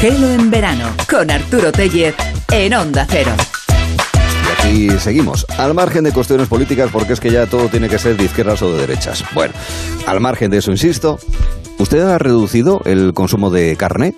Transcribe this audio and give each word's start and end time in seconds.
Gelo 0.00 0.28
en 0.28 0.50
verano 0.50 0.90
con 1.08 1.30
Arturo 1.30 1.72
Tellez 1.72 2.14
en 2.52 2.74
Onda 2.74 3.06
Cero. 3.08 3.32
Y 4.70 4.90
seguimos, 4.98 5.46
al 5.56 5.72
margen 5.72 6.04
de 6.04 6.12
cuestiones 6.12 6.48
políticas, 6.48 6.90
porque 6.92 7.14
es 7.14 7.20
que 7.20 7.30
ya 7.30 7.46
todo 7.46 7.68
tiene 7.68 7.88
que 7.88 7.98
ser 7.98 8.14
de 8.16 8.24
izquierdas 8.24 8.60
o 8.60 8.74
de 8.74 8.80
derechas. 8.80 9.24
Bueno, 9.32 9.54
al 10.06 10.20
margen 10.20 10.50
de 10.50 10.58
eso, 10.58 10.70
insisto, 10.70 11.18
¿usted 11.78 12.00
ha 12.00 12.18
reducido 12.18 12.82
el 12.84 13.14
consumo 13.14 13.48
de 13.50 13.74
carne 13.76 14.14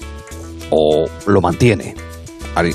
o 0.71 1.07
lo 1.27 1.41
mantiene? 1.41 1.95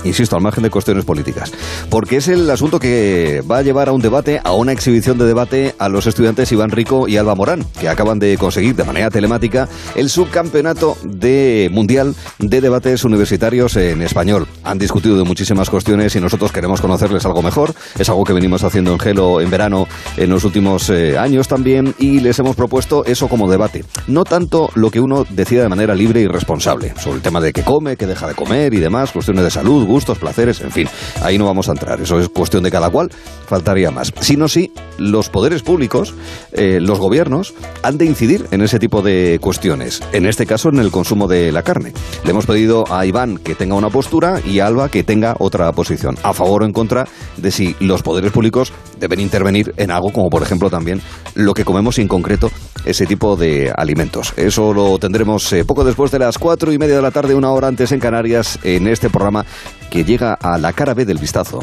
Insisto, 0.03 0.35
al 0.35 0.41
margen 0.41 0.63
de 0.63 0.69
cuestiones 0.69 1.05
políticas. 1.05 1.51
Porque 1.89 2.17
es 2.17 2.27
el 2.27 2.49
asunto 2.49 2.79
que 2.79 3.41
va 3.49 3.57
a 3.57 3.61
llevar 3.61 3.89
a 3.89 3.91
un 3.91 4.01
debate, 4.01 4.39
a 4.43 4.51
una 4.53 4.71
exhibición 4.71 5.17
de 5.17 5.25
debate 5.25 5.75
a 5.79 5.89
los 5.89 6.07
estudiantes 6.07 6.51
Iván 6.51 6.71
Rico 6.71 7.07
y 7.07 7.17
Alba 7.17 7.36
Morán, 7.36 7.65
que 7.79 7.89
acaban 7.89 8.19
de 8.19 8.37
conseguir 8.37 8.75
de 8.75 8.83
manera 8.83 9.09
telemática 9.09 9.67
el 9.95 10.09
subcampeonato 10.09 10.97
de 11.04 11.69
mundial 11.71 12.15
de 12.39 12.61
debates 12.61 13.04
universitarios 13.04 13.75
en 13.75 14.01
español. 14.01 14.47
Han 14.64 14.78
discutido 14.78 15.17
de 15.17 15.23
muchísimas 15.23 15.69
cuestiones 15.69 16.15
y 16.15 16.21
nosotros 16.21 16.51
queremos 16.51 16.81
conocerles 16.81 17.25
algo 17.25 17.42
mejor. 17.42 17.73
Es 17.97 18.09
algo 18.09 18.23
que 18.23 18.33
venimos 18.33 18.64
haciendo 18.64 18.92
en 18.92 19.00
Gelo 19.00 19.42
en 19.42 19.50
verano 19.50 19.87
en 20.17 20.29
los 20.29 20.43
últimos 20.43 20.89
eh, 20.89 21.17
años 21.17 21.47
también 21.47 21.93
y 22.00 22.19
les 22.19 22.39
hemos 22.39 22.55
propuesto 22.55 23.05
eso 23.05 23.28
como 23.28 23.50
debate. 23.50 23.83
No 24.07 24.23
tanto 24.23 24.69
lo 24.75 24.92
que 24.92 25.00
uno 25.00 25.25
decida 25.29 25.64
de 25.64 25.69
manera 25.69 25.95
libre 25.95 26.21
y 26.21 26.28
responsable 26.28 26.93
sobre 27.00 27.17
el 27.17 27.21
tema 27.21 27.42
de 27.42 27.53
qué 27.53 27.64
come, 27.64 27.97
qué 27.97 28.07
deja 28.07 28.28
de 28.28 28.36
comer 28.36 28.73
y 28.73 28.79
demás, 28.79 29.11
cuestiones 29.11 29.43
de 29.43 29.51
salud 29.51 29.72
gustos, 29.82 30.19
placeres, 30.19 30.61
en 30.61 30.71
fin, 30.71 30.87
ahí 31.21 31.37
no 31.37 31.45
vamos 31.45 31.69
a 31.69 31.71
entrar, 31.71 32.02
eso 32.02 32.19
es 32.19 32.30
cuestión 32.30 32.64
de 32.64 32.72
cada 32.72 32.89
cual, 32.89 33.09
faltaría 33.47 33.91
más. 33.91 34.14
Sino 34.19 34.47
si 34.47 34.72
los 34.97 35.30
poderes 35.30 35.64
públicos, 35.64 36.14
eh, 36.52 36.80
los 36.81 37.00
gobiernos, 37.00 37.53
han 37.81 37.97
de 37.97 38.05
incidir 38.05 38.47
en 38.52 38.61
ese 38.61 38.80
tipo 38.80 39.02
de 39.02 39.39
cuestiones, 39.42 40.02
en 40.11 40.25
este 40.25 40.45
caso 40.45 40.70
en 40.70 40.80
el 40.80 40.92
consumo 40.92 41.28
de 41.28 41.52
la 41.52 41.64
carne. 41.64 41.94
Le 42.23 42.31
hemos 42.31 42.45
pedido 42.45 42.83
a 42.94 43.06
Iván 43.06 43.38
que 43.38 43.56
tenga 43.56 43.75
una 43.75 43.89
postura 43.89 44.39
y 44.45 44.59
a 44.59 44.67
Alba 44.67 44.89
que 44.89 45.03
tenga 45.03 45.36
otra 45.39 45.72
posición, 45.72 46.17
a 46.23 46.33
favor 46.33 46.64
o 46.64 46.66
en 46.66 46.73
contra 46.73 47.08
de 47.38 47.52
si 47.52 47.76
los 47.80 48.03
poderes 48.03 48.31
públicos 48.31 48.73
deben 49.00 49.20
intervenir 49.20 49.73
en 49.78 49.92
algo 49.92 50.11
como 50.11 50.30
por 50.30 50.42
ejemplo 50.42 50.70
también 50.70 51.02
lo 51.36 51.53
que 51.53 51.66
comemos 51.66 51.98
en 52.00 52.08
concreto 52.08 52.52
ese 52.86 53.05
tipo 53.05 53.36
de 53.36 53.72
alimentos. 53.76 54.33
Eso 54.36 54.73
lo 54.73 54.98
tendremos 55.00 55.52
eh, 55.53 55.64
poco 55.66 55.83
después 55.83 56.11
de 56.11 56.20
las 56.20 56.38
cuatro 56.38 56.72
y 56.73 56.78
media 56.78 56.95
de 56.95 57.02
la 57.02 57.11
tarde, 57.11 57.36
una 57.36 57.52
hora 57.52 57.67
antes 57.67 57.92
en 57.92 58.00
Canarias, 58.00 58.59
en 58.64 58.88
este 58.88 59.09
programa 59.09 59.45
que 59.90 60.04
llega 60.04 60.34
a 60.34 60.58
la 60.58 60.73
cara 60.73 60.94
B 60.94 61.06
del 61.06 61.18
vistazo. 61.18 61.59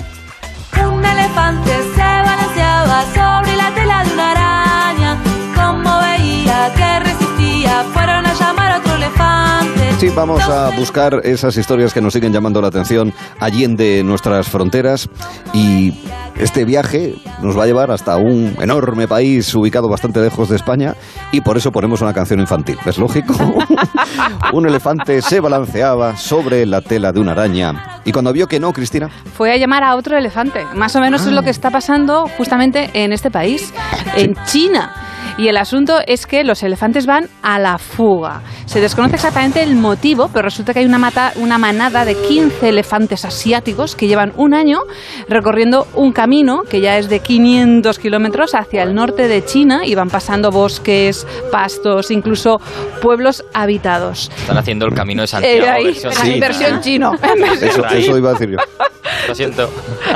Sí, 10.00 10.08
vamos 10.16 10.48
a 10.48 10.70
buscar 10.78 11.20
esas 11.24 11.58
historias 11.58 11.92
que 11.92 12.00
nos 12.00 12.14
siguen 12.14 12.32
llamando 12.32 12.62
la 12.62 12.68
atención 12.68 13.12
allí 13.38 13.64
en 13.64 14.06
nuestras 14.06 14.48
fronteras 14.48 15.10
y 15.52 15.92
este 16.38 16.64
viaje 16.64 17.16
nos 17.42 17.58
va 17.58 17.64
a 17.64 17.66
llevar 17.66 17.90
hasta 17.90 18.16
un 18.16 18.56
enorme 18.62 19.06
país 19.06 19.54
ubicado 19.54 19.90
bastante 19.90 20.22
lejos 20.22 20.48
de 20.48 20.56
España 20.56 20.94
y 21.32 21.42
por 21.42 21.58
eso 21.58 21.70
ponemos 21.70 22.00
una 22.00 22.14
canción 22.14 22.40
infantil. 22.40 22.78
¿Es 22.86 22.96
lógico? 22.96 23.34
un 24.54 24.66
elefante 24.66 25.20
se 25.20 25.38
balanceaba 25.38 26.16
sobre 26.16 26.64
la 26.64 26.80
tela 26.80 27.12
de 27.12 27.20
una 27.20 27.32
araña 27.32 28.00
y 28.06 28.12
cuando 28.12 28.32
vio 28.32 28.46
que 28.46 28.58
no, 28.58 28.72
Cristina. 28.72 29.10
Fue 29.34 29.52
a 29.52 29.58
llamar 29.58 29.84
a 29.84 29.96
otro 29.96 30.16
elefante. 30.16 30.64
Más 30.74 30.96
o 30.96 31.00
menos 31.00 31.26
es 31.26 31.32
lo 31.32 31.42
que 31.42 31.50
está 31.50 31.70
pasando 31.70 32.26
justamente 32.38 32.88
en 32.94 33.12
este 33.12 33.30
país, 33.30 33.70
en 34.16 34.34
China. 34.46 35.09
Y 35.38 35.48
el 35.48 35.56
asunto 35.56 35.98
es 36.06 36.26
que 36.26 36.44
los 36.44 36.62
elefantes 36.62 37.06
van 37.06 37.28
a 37.42 37.58
la 37.58 37.78
fuga. 37.78 38.42
Se 38.66 38.80
desconoce 38.80 39.16
exactamente 39.16 39.62
el 39.62 39.74
motivo, 39.74 40.28
pero 40.32 40.42
resulta 40.42 40.72
que 40.72 40.80
hay 40.80 40.86
una, 40.86 40.98
mata, 40.98 41.32
una 41.36 41.58
manada 41.58 42.04
de 42.04 42.14
15 42.14 42.68
elefantes 42.68 43.24
asiáticos 43.24 43.96
que 43.96 44.06
llevan 44.06 44.32
un 44.36 44.54
año 44.54 44.80
recorriendo 45.28 45.86
un 45.94 46.12
camino 46.12 46.62
que 46.69 46.80
ya 46.80 46.98
es 46.98 47.08
de 47.08 47.20
500 47.20 47.98
kilómetros 47.98 48.54
hacia 48.54 48.82
el 48.82 48.94
norte 48.94 49.28
de 49.28 49.44
China 49.44 49.82
y 49.84 49.94
van 49.94 50.08
pasando 50.08 50.50
bosques, 50.50 51.26
pastos, 51.50 52.10
incluso 52.10 52.60
pueblos 53.00 53.44
habitados. 53.54 54.30
Están 54.36 54.58
haciendo 54.58 54.86
el 54.86 54.94
camino 54.94 55.22
de 55.22 55.28
Santiago. 55.28 55.78
Eh, 55.78 56.40
versión, 56.40 56.80
chino. 56.80 57.12
Eso, 57.60 58.16
iba 58.16 58.30
a 58.30 58.32
decir 58.32 58.50
yo. 58.50 58.58
Lo 59.28 59.34
siento. 59.34 59.70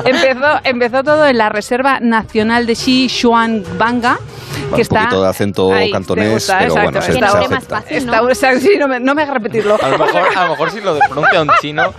Empezó, 0.04 0.60
empezó 0.64 1.02
todo 1.02 1.26
en 1.26 1.38
la 1.38 1.48
Reserva 1.48 2.00
Nacional 2.00 2.66
de 2.66 2.74
Xishuangbanna 2.74 4.18
que 4.74 4.82
está 4.82 4.94
un 4.94 5.00
poquito 5.04 5.22
de 5.22 5.28
acento 5.28 5.70
cantonés, 5.92 6.52
pero 6.58 6.74
bueno, 6.74 7.02
se, 7.02 7.12
se 7.12 7.24
acepta. 7.24 7.84
Está, 7.88 8.60
sí, 8.60 8.76
no 8.78 8.88
me, 8.88 9.00
no 9.00 9.14
me 9.14 9.22
hagas 9.22 9.34
repetirlo. 9.34 9.76
A 9.80 9.88
lo, 9.88 9.98
mejor, 9.98 10.22
a 10.36 10.44
lo 10.44 10.50
mejor 10.50 10.70
si 10.70 10.80
lo 10.80 10.98
pronuncia 10.98 11.42
un 11.42 11.50
chino 11.60 11.94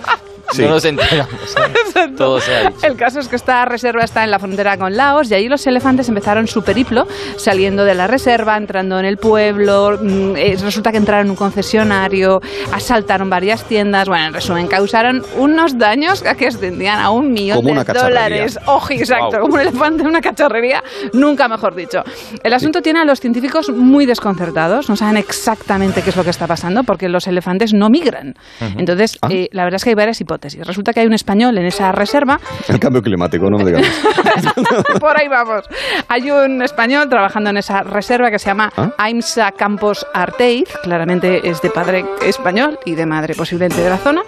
no 0.57 0.69
nos 0.69 0.85
enteramos. 0.85 1.55
Todo 2.17 2.39
se 2.39 2.55
ha 2.55 2.71
El 2.83 2.95
caso 2.95 3.19
es 3.19 3.27
que 3.27 3.35
esta 3.35 3.65
reserva 3.65 4.03
está 4.03 4.23
en 4.23 4.31
la 4.31 4.39
frontera 4.39 4.77
con 4.77 4.95
Laos 4.95 5.29
y 5.31 5.33
ahí 5.33 5.47
los 5.47 5.65
elefantes 5.67 6.07
empezaron 6.09 6.47
su 6.47 6.63
periplo 6.63 7.07
saliendo 7.37 7.83
de 7.83 7.95
la 7.95 8.07
reserva, 8.07 8.57
entrando 8.57 8.99
en 8.99 9.05
el 9.05 9.17
pueblo. 9.17 9.97
Mm, 10.01 10.35
eh, 10.35 10.57
resulta 10.61 10.91
que 10.91 10.97
entraron 10.97 11.27
en 11.27 11.31
un 11.31 11.35
concesionario, 11.35 12.41
asaltaron 12.71 13.29
varias 13.29 13.63
tiendas. 13.65 14.07
Bueno, 14.07 14.27
en 14.27 14.33
resumen, 14.33 14.67
causaron 14.67 15.23
unos 15.37 15.77
daños 15.77 16.23
que 16.37 16.47
ascendían 16.47 16.99
a 16.99 17.09
un 17.09 17.31
millón 17.31 17.63
de 17.63 17.83
dólares. 17.83 18.59
Ojo, 18.65 18.93
exacto, 18.93 19.39
como 19.39 19.55
un 19.55 19.61
elefante 19.61 20.03
en 20.03 20.07
una 20.07 20.21
cacharrería, 20.21 20.83
nunca 21.13 21.47
mejor 21.47 21.75
dicho. 21.75 22.03
El 22.43 22.53
asunto 22.53 22.81
tiene 22.81 22.99
a 22.99 23.05
los 23.05 23.19
científicos 23.19 23.69
muy 23.69 24.05
desconcertados, 24.05 24.89
no 24.89 24.95
saben 24.95 25.17
exactamente 25.17 26.01
qué 26.01 26.09
es 26.09 26.15
lo 26.15 26.23
que 26.23 26.29
está 26.29 26.47
pasando 26.47 26.83
porque 26.83 27.09
los 27.09 27.27
elefantes 27.27 27.73
no 27.73 27.89
migran. 27.89 28.35
Entonces, 28.77 29.17
ah. 29.21 29.27
eh, 29.31 29.49
la 29.51 29.63
verdad 29.63 29.77
es 29.77 29.83
que 29.83 29.89
hay 29.91 29.95
varias 29.95 30.21
hipótesis 30.21 30.34
Resulta 30.41 30.93
que 30.93 31.01
hay 31.01 31.07
un 31.07 31.13
español 31.13 31.57
en 31.57 31.65
esa 31.65 31.91
reserva. 31.91 32.39
El 32.67 32.79
cambio 32.79 33.01
climático, 33.01 33.49
no 33.49 33.57
me 33.57 33.65
digas. 33.65 33.85
Por 34.99 35.19
ahí 35.19 35.27
vamos. 35.27 35.65
Hay 36.07 36.29
un 36.31 36.61
español 36.61 37.09
trabajando 37.09 37.49
en 37.49 37.57
esa 37.57 37.81
reserva 37.83 38.29
que 38.29 38.39
se 38.39 38.49
llama 38.49 38.71
¿Ah? 38.77 38.91
Aimsa 38.97 39.51
Campos 39.51 40.05
Arteiz. 40.13 40.69
Claramente 40.83 41.47
es 41.47 41.61
de 41.61 41.69
padre 41.69 42.05
español 42.23 42.79
y 42.85 42.95
de 42.95 43.05
madre 43.05 43.35
posiblemente 43.35 43.81
de 43.81 43.89
la 43.89 43.97
zona. 43.97 44.21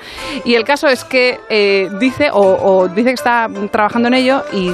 Y 0.45 0.56
el 0.56 0.63
caso 0.63 0.88
es 0.88 1.03
que 1.03 1.40
eh, 1.50 1.90
dice, 2.00 2.29
o 2.31 2.88
dice 2.88 3.09
que 3.09 3.13
está 3.13 3.47
trabajando 3.72 4.07
en 4.07 4.13
ello 4.16 4.44
y 4.51 4.72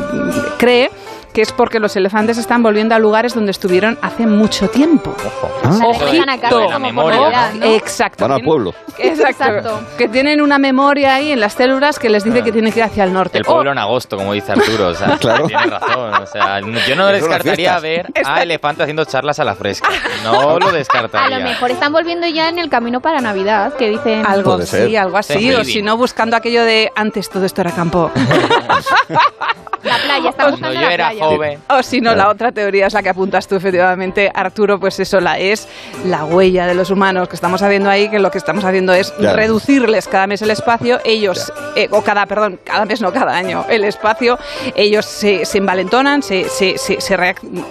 cree 0.58 0.90
que 1.34 1.42
es 1.42 1.52
porque 1.52 1.80
los 1.80 1.96
elefantes 1.96 2.38
están 2.38 2.62
volviendo 2.64 2.96
a 2.96 3.00
lugares 3.00 3.34
donde 3.34 3.52
estuvieron 3.52 3.98
hace 4.02 4.28
mucho 4.28 4.70
tiempo. 4.70 5.16
Ojo. 5.26 5.52
Ah. 5.64 6.80
memoria. 6.80 7.52
Exacto. 7.62 8.24
Van 8.24 8.32
al 8.32 8.42
pueblo. 8.42 8.74
Exacto. 8.98 9.82
Que 9.98 10.08
tienen 10.08 10.42
una 10.42 10.60
memoria 10.60 11.16
ahí 11.16 11.32
en 11.32 11.40
las 11.40 11.54
células 11.54 11.98
que 11.98 12.10
les 12.10 12.24
dice 12.24 12.44
que 12.44 12.52
tienen 12.52 12.72
que 12.72 12.80
ir 12.80 12.86
hacia 12.86 13.04
el 13.04 13.14
norte. 13.14 13.40
El 13.40 13.46
pueblo 13.46 13.72
en 13.72 13.78
agosto, 13.78 14.18
como 14.18 14.34
dice 14.34 14.52
Arturo. 14.52 14.90
O 14.90 14.94
sea, 14.94 15.18
claro. 15.20 15.48
Tiene 15.48 15.66
razón. 15.66 16.14
O 16.14 16.26
sea, 16.28 16.60
yo 16.60 16.96
no 16.96 17.08
descartaría 17.08 17.80
ver 17.80 18.12
a 18.24 18.44
elefantes 18.44 18.84
haciendo 18.84 19.06
charlas 19.06 19.40
a 19.40 19.44
la 19.44 19.56
fresca. 19.56 19.90
No 20.24 20.58
lo 20.58 20.72
descartaría. 20.72 21.36
A 21.36 21.40
lo 21.40 21.44
mejor 21.44 21.72
están 21.72 21.92
volviendo 21.92 22.28
ya 22.28 22.48
en 22.48 22.58
el 22.58 22.70
camino 22.70 23.02
para 23.02 23.20
Navidad, 23.20 23.74
que 23.74 23.90
dicen... 23.90 24.26
Algo 24.26 24.62
sí, 24.62 24.96
algo 24.96 25.18
así. 25.18 25.54
O 25.54 25.64
si 25.66 25.82
no, 25.82 25.98
buscando 25.98 26.38
aquello 26.38 26.64
de 26.64 26.92
antes 26.96 27.30
todo 27.30 27.46
esto 27.46 27.62
era 27.62 27.72
campo. 27.72 28.12
la 29.84 29.98
playa, 29.98 30.30
está 30.30 30.50
buscando 30.50 30.80
la 30.80 30.96
playa. 30.96 31.23
O 31.70 31.84
si 31.84 32.02
no, 32.02 32.16
la 32.16 32.30
otra 32.30 32.52
teoría 32.52 32.88
es 32.88 32.94
la 32.94 33.02
que 33.02 33.10
apuntas 33.10 33.48
tú, 33.48 33.56
efectivamente, 33.56 34.32
Arturo, 34.34 34.80
pues 34.80 35.00
eso 35.00 35.20
la 35.20 35.38
es 35.40 35.68
la 36.06 36.26
huella 36.26 36.66
de 36.68 36.76
los 36.76 36.92
humanos 36.92 37.28
que 37.28 37.36
estamos 37.36 37.62
haciendo 37.62 37.90
ahí, 37.90 38.10
que 38.10 38.20
lo 38.20 38.32
que 38.32 38.38
estamos 38.38 38.64
haciendo 38.64 38.94
es 38.94 39.14
reducirles 39.18 40.08
cada 40.08 40.28
mes 40.28 40.42
el 40.42 40.52
espacio, 40.52 41.00
ellos, 41.04 41.52
eh, 41.76 41.88
o 41.92 42.02
cada, 42.02 42.26
perdón, 42.26 42.60
cada 42.64 42.86
mes 42.86 43.02
no, 43.02 43.12
cada 43.12 43.36
año, 43.36 43.66
el 43.70 43.84
espacio, 43.84 44.38
ellos 44.76 45.06
se, 45.06 45.46
se 45.46 45.58
envalentonan, 45.58 46.22
se, 46.22 46.46
se, 46.50 46.78
se, 46.78 47.18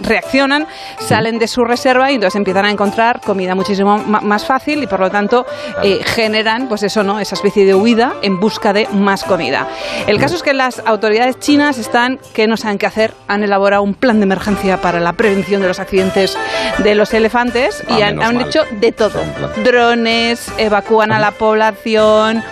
reaccionan, 0.03 0.67
salen 0.99 1.39
de 1.39 1.49
su 1.49 1.65
reserva 1.65 2.11
y 2.11 2.15
entonces 2.15 2.37
empiezan 2.37 2.67
a 2.67 2.71
encontrar 2.71 3.21
comida 3.21 3.55
muchísimo 3.55 3.99
más 3.99 4.47
fácil 4.47 4.83
y 4.83 4.87
por 4.87 5.01
lo 5.01 5.11
tanto 5.11 5.47
eh, 5.83 6.01
generan, 6.05 6.69
pues 6.69 6.83
eso, 6.83 7.03
¿no? 7.03 7.21
Esa 7.21 7.35
especie 7.35 7.65
de 7.65 7.75
huida 7.75 8.15
en 8.23 8.41
busca 8.41 8.73
de 8.73 8.89
más 8.89 9.25
comida. 9.25 9.69
El 10.07 10.19
caso 10.19 10.37
es 10.37 10.43
que 10.43 10.53
las 10.53 10.83
autoridades 10.85 11.39
chinas 11.39 11.79
están 11.79 12.19
que 12.35 12.47
no 12.47 12.57
saben 12.57 12.79
qué 12.79 12.87
hacer, 12.87 13.15
han 13.29 13.42
elabora 13.43 13.81
un 13.81 13.95
plan 13.95 14.19
de 14.19 14.25
emergencia 14.25 14.81
para 14.81 15.01
la 15.01 15.13
prevención 15.15 15.63
de 15.63 15.69
los 15.69 15.79
accidentes 15.81 16.37
de 16.79 16.95
los 16.95 17.13
elefantes 17.15 17.83
y 17.89 18.03
ah, 18.03 18.09
han, 18.09 18.41
hecho 18.41 18.65
de 18.81 18.93
todo. 18.93 19.21
Drones, 19.65 20.51
evacúan 20.59 21.13
a 21.13 21.19
la 21.19 21.33
población, 21.33 22.43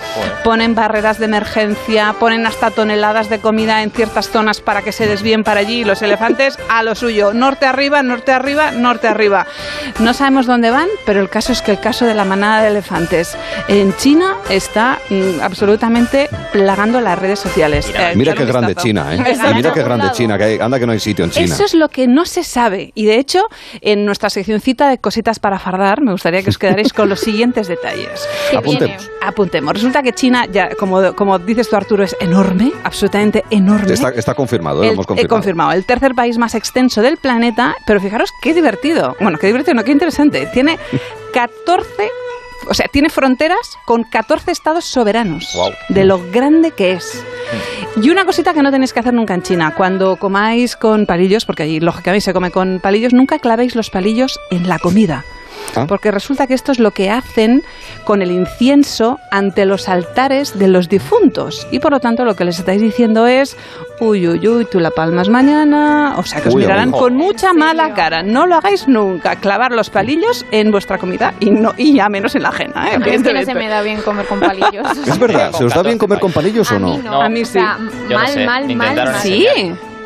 ponen 0.44 0.74
barreras 0.74 1.18
de 1.18 1.26
emergencia, 1.26 2.14
ponen 2.18 2.46
hasta 2.46 2.70
toneladas 2.70 3.28
de 3.28 3.38
comida 3.38 3.82
en 3.82 3.90
ciertas 3.90 4.30
zonas 4.30 4.60
para 4.60 4.82
que 4.82 4.92
se 4.92 5.06
desvíen 5.06 5.44
para 5.44 5.60
allí. 5.60 5.84
Los 5.84 6.02
elefantes 6.02 6.58
a 6.68 6.82
lo 6.82 6.94
suyo, 6.94 7.32
norte 7.32 7.66
arriba, 7.66 8.02
norte 8.02 8.32
arriba, 8.32 8.70
norte 8.70 9.08
arriba. 9.08 9.46
No 9.98 10.14
sabemos 10.14 10.46
dónde 10.46 10.70
van, 10.70 10.88
pero 11.06 11.20
el 11.20 11.28
caso 11.28 11.52
es 11.52 11.62
que 11.62 11.72
el 11.72 11.80
caso 11.80 12.06
de 12.06 12.14
la 12.14 12.24
manada 12.24 12.62
de 12.62 12.68
elefantes 12.68 13.36
en 13.68 13.94
China 13.96 14.36
está 14.48 14.98
mm, 15.08 15.40
absolutamente 15.42 16.28
plagando 16.52 17.00
las 17.00 17.18
redes 17.18 17.38
sociales. 17.38 17.92
Mira, 18.14 18.32
eh, 18.32 18.34
qué 18.34 18.44
grande 18.44 18.74
China, 18.74 19.14
¿eh? 19.14 19.36
Mira 19.54 19.72
qué 19.72 19.82
grande 19.82 20.10
China, 20.12 20.38
que 20.38 20.58
anda 20.60 20.78
que 20.80 20.86
no 20.86 20.92
hay 20.92 21.00
sitio 21.00 21.24
en 21.24 21.30
China. 21.30 21.44
Eso 21.46 21.64
es 21.64 21.74
lo 21.74 21.88
que 21.88 22.06
no 22.06 22.24
se 22.24 22.44
sabe. 22.44 22.92
Y 22.94 23.04
de 23.06 23.18
hecho, 23.18 23.44
en 23.80 24.04
nuestra 24.04 24.30
seccioncita 24.30 24.88
de 24.88 24.98
cositas 24.98 25.38
para 25.38 25.58
fardar, 25.58 26.00
me 26.00 26.12
gustaría 26.12 26.42
que 26.42 26.50
os 26.50 26.58
quedaréis 26.58 26.92
con 26.92 27.08
los 27.08 27.20
siguientes 27.20 27.68
detalles. 27.68 28.28
Apuntemos. 28.56 29.10
Apuntemos. 29.22 29.74
Resulta 29.74 30.02
que 30.02 30.12
China, 30.12 30.46
ya 30.50 30.74
como, 30.74 31.14
como 31.14 31.38
dices 31.38 31.68
tú, 31.68 31.76
Arturo, 31.76 32.04
es 32.04 32.16
enorme, 32.20 32.72
absolutamente 32.84 33.44
enorme. 33.50 33.92
Está, 33.92 34.34
confirmado, 34.34 34.82
el, 34.82 34.90
hemos 34.90 35.06
confirmado. 35.06 35.36
confirmado. 35.36 35.72
El 35.72 35.84
tercer 35.84 36.14
país 36.14 36.38
más 36.38 36.54
extenso 36.54 37.02
del 37.02 37.16
planeta, 37.16 37.76
pero 37.86 38.00
fijaros 38.00 38.30
qué 38.42 38.54
divertido. 38.54 39.16
Bueno, 39.20 39.38
qué 39.38 39.46
divertido, 39.46 39.74
no, 39.74 39.84
qué 39.84 39.92
interesante. 39.92 40.46
Tiene 40.52 40.78
14 41.32 41.86
o 42.68 42.74
sea, 42.74 42.88
tiene 42.88 43.10
fronteras 43.10 43.78
con 43.84 44.04
14 44.04 44.50
estados 44.50 44.84
soberanos, 44.84 45.56
de 45.88 46.04
lo 46.04 46.20
grande 46.30 46.72
que 46.72 46.92
es. 46.92 47.24
Y 48.00 48.10
una 48.10 48.24
cosita 48.24 48.54
que 48.54 48.62
no 48.62 48.70
tenéis 48.70 48.92
que 48.92 49.00
hacer 49.00 49.14
nunca 49.14 49.34
en 49.34 49.42
China, 49.42 49.74
cuando 49.76 50.16
comáis 50.16 50.76
con 50.76 51.06
palillos, 51.06 51.44
porque 51.44 51.64
allí 51.64 51.80
lógicamente 51.80 52.22
se 52.22 52.32
come 52.32 52.50
con 52.50 52.80
palillos, 52.80 53.12
nunca 53.12 53.38
clavéis 53.38 53.74
los 53.74 53.90
palillos 53.90 54.38
en 54.50 54.68
la 54.68 54.78
comida. 54.78 55.24
Ah. 55.76 55.86
Porque 55.86 56.10
resulta 56.10 56.46
que 56.46 56.54
esto 56.54 56.72
es 56.72 56.78
lo 56.78 56.90
que 56.90 57.10
hacen 57.10 57.62
con 58.04 58.22
el 58.22 58.30
incienso 58.30 59.18
ante 59.30 59.66
los 59.66 59.88
altares 59.88 60.58
de 60.58 60.68
los 60.68 60.88
difuntos. 60.88 61.66
Y 61.70 61.78
por 61.78 61.92
lo 61.92 62.00
tanto 62.00 62.24
lo 62.24 62.34
que 62.34 62.44
les 62.44 62.58
estáis 62.58 62.80
diciendo 62.80 63.26
es, 63.26 63.56
uy, 64.00 64.26
uy, 64.26 64.46
uy, 64.48 64.64
tú 64.64 64.80
la 64.80 64.90
palmas 64.90 65.28
mañana. 65.28 66.14
O 66.16 66.22
sea, 66.24 66.40
que 66.40 66.48
os 66.48 66.54
mirarán 66.54 66.90
con 66.90 67.16
mucha 67.16 67.52
mala 67.52 67.94
cara. 67.94 68.22
No 68.22 68.46
lo 68.46 68.56
hagáis 68.56 68.88
nunca, 68.88 69.36
clavar 69.36 69.72
los 69.72 69.90
palillos 69.90 70.44
en 70.50 70.70
vuestra 70.70 70.98
comida 70.98 71.34
y 71.40 71.50
no 71.50 71.74
y 71.76 71.94
ya 71.94 72.08
menos 72.08 72.34
en 72.34 72.42
la 72.42 72.48
ajena. 72.50 72.88
¿eh? 72.90 72.98
Es 73.06 73.22
que 73.22 73.32
no 73.32 73.42
se 73.42 73.54
me 73.54 73.68
da 73.68 73.82
bien 73.82 74.00
comer 74.02 74.26
con 74.26 74.40
palillos. 74.40 74.86
Es 75.10 75.18
verdad, 75.18 75.52
¿se 75.52 75.64
os 75.64 75.74
da 75.74 75.82
bien 75.82 75.98
comer 75.98 76.20
con 76.20 76.32
palillos 76.32 76.70
o 76.70 76.78
no? 76.78 77.20
A 77.20 77.28
mí 77.28 77.44
sí. 77.44 77.58
mal, 77.58 78.46
mal, 78.46 78.76
mal, 78.76 79.14
Sí. 79.22 79.46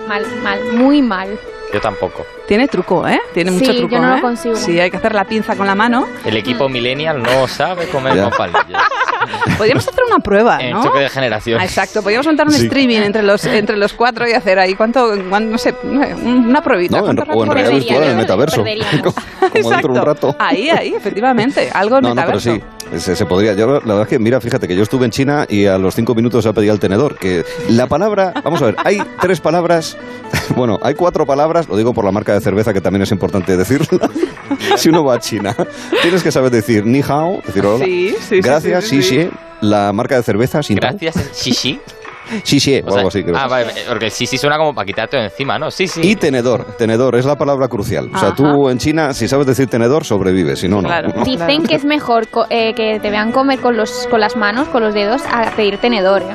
Mal, 0.09 0.25
mal, 0.43 0.61
muy 0.73 1.03
mal. 1.03 1.39
Yo 1.75 1.81
tampoco. 1.81 2.25
Tiene 2.47 2.69
truco, 2.69 3.09
¿eh? 3.09 3.21
Tiene 3.33 3.51
mucho 3.51 3.75
truco. 3.75 3.97
Yo 3.97 4.01
no 4.01 4.11
lo 4.11 4.17
¿eh? 4.19 4.21
consigo. 4.21 4.55
Sí, 4.55 4.79
hay 4.79 4.93
que 4.93 4.97
hacer 4.97 5.13
la 5.13 5.25
pinza 5.25 5.57
con 5.57 5.67
la 5.67 5.75
mano. 5.75 6.07
El 6.25 6.37
equipo 6.37 6.69
millennial 6.69 7.21
no 7.21 7.49
sabe 7.49 7.89
comer 7.89 8.17
con 8.17 8.31
palillos. 8.31 8.81
Podríamos 9.59 9.89
hacer 9.89 10.05
una 10.07 10.21
prueba, 10.21 10.59
¿no? 10.59 10.63
En 10.63 10.83
choque 10.85 11.01
de 11.01 11.09
generación. 11.09 11.61
Ah, 11.61 11.65
exacto, 11.65 12.01
podríamos 12.01 12.27
montar 12.27 12.47
un 12.47 12.55
streaming 12.55 12.99
entre 12.99 13.23
los 13.23 13.45
entre 13.47 13.77
los 13.77 13.93
cuatro 13.93 14.29
y 14.29 14.33
hacer 14.33 14.59
ahí 14.59 14.75
cuánto, 14.75 15.17
no 15.17 15.59
sé, 15.59 15.75
una 15.83 16.63
pruebita. 16.63 17.01
No, 17.01 17.11
en, 17.11 17.19
o 17.19 17.45
en 17.45 17.51
realidad 17.51 17.73
virtual 17.73 18.03
en 18.05 18.11
el 18.11 18.17
metaverso. 18.17 18.65
como, 19.03 19.71
dentro 19.71 19.95
de 19.95 20.01
un 20.01 20.07
rato. 20.07 20.37
Ahí, 20.39 20.69
ahí, 20.71 20.95
efectivamente, 20.95 21.71
algo 21.73 21.97
en 21.97 22.03
no, 22.03 22.09
metaverso. 22.11 22.51
No, 22.53 22.59
pero 22.61 22.71
sí, 22.71 22.74
se, 22.99 23.27
podría. 23.27 23.55
Yo, 23.55 23.67
la 23.67 23.81
verdad 23.81 24.03
es 24.03 24.09
que, 24.09 24.19
mira, 24.19 24.41
fíjate 24.41 24.69
que 24.69 24.77
yo 24.77 24.83
estuve 24.83 25.05
en 25.05 25.11
China 25.11 25.47
y 25.49 25.67
a 25.67 25.79
los 25.79 25.95
cinco 25.95 26.15
minutos 26.15 26.45
se 26.45 26.51
ha 26.51 26.53
pedido 26.53 26.73
el 26.73 26.81
tenedor. 26.81 27.17
Que 27.17 27.45
la 27.69 27.87
palabra, 27.87 28.33
vamos 28.45 28.63
a 28.63 28.67
ver, 28.67 28.77
hay 28.85 29.03
tres 29.21 29.41
palabras, 29.41 29.97
bueno, 30.57 30.79
hay 30.83 30.95
cuatro 30.95 31.27
palabras, 31.27 31.69
lo 31.69 31.77
digo 31.77 31.93
por 31.95 32.05
la 32.05 32.13
marca 32.13 32.35
de 32.35 32.41
cerveza 32.41 32.73
que 32.73 32.81
también 32.81 33.03
es 33.03 33.11
importante 33.11 33.57
decirlo. 33.57 33.99
si 34.77 34.89
uno 34.89 35.05
va 35.05 35.15
a 35.15 35.21
China, 35.21 35.55
tienes 36.03 36.23
que 36.23 36.31
saber 36.31 36.51
decir 36.51 36.85
ni 36.87 37.01
hao, 37.01 37.43
decir 37.47 37.65
hola. 37.65 37.85
Sí, 37.85 38.15
sí, 38.29 38.41
Gracias, 38.41 38.85
sí, 38.85 39.03
sí, 39.03 39.29
la 39.61 39.93
marca 39.93 40.17
de 40.17 40.23
cerveza. 40.23 40.63
Sin 40.63 40.77
Gracias, 40.77 41.17
Shishi. 41.43 41.81
Sí, 42.43 42.61
sí, 42.61 42.81
o, 42.85 42.95
algo 42.95 43.09
así. 43.09 43.23
Creo. 43.23 43.37
Ah, 43.37 43.47
vale, 43.47 43.73
porque 43.89 44.11
sí, 44.11 44.27
sí 44.27 44.39
suena 44.39 44.57
como 44.57 44.75
para 44.75 44.87
quitarte 44.87 45.19
encima, 45.19 45.59
¿no? 45.59 45.71
Sí, 45.71 45.87
sí. 45.87 46.01
Y 46.03 46.17
tenedor, 46.17 46.77
tenedor, 46.77 47.17
es 47.17 47.25
la 47.25 47.37
palabra 47.37 47.69
crucial. 47.69 48.11
O 48.15 48.19
sea, 48.19 48.35
tú 48.35 48.69
en 48.69 48.79
China, 48.79 49.13
si 49.13 49.29
sabes 49.29 49.47
decir 49.47 49.69
tenedor, 49.69 50.05
sobrevives, 50.05 50.61
si 50.61 50.69
no, 50.69 50.83
no. 50.83 50.89
Dicen 51.25 51.65
que 51.65 51.75
es 51.75 51.85
mejor 51.85 52.29
eh, 52.51 52.75
que 52.75 53.01
te 53.01 53.11
vean 53.11 53.33
comer 53.33 53.61
con, 53.61 53.77
los, 53.77 54.07
con 54.11 54.21
las 54.21 54.37
manos, 54.37 54.69
con 54.69 54.83
los 54.83 54.95
dedos, 54.95 55.23
a 55.31 55.51
pedir 55.57 55.79
tenedor, 55.79 56.23
¿eh? 56.23 56.35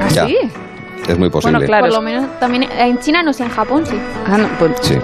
¿Ah, 0.00 0.10
sí? 0.10 0.36
Es 1.08 1.18
muy 1.18 1.30
posible. 1.30 1.58
Bueno, 1.58 1.66
claro. 1.66 1.86
Por 1.86 1.94
lo 1.94 2.02
menos 2.02 2.38
también 2.38 2.64
en 2.64 2.98
China, 2.98 3.22
no 3.22 3.32
sé, 3.32 3.44
en 3.44 3.50
Japón 3.50 3.86
sí. 3.86 3.96
Ah, 4.26 4.36
no, 4.36 4.48
pues... 4.58 4.72
Sí. 4.82 4.98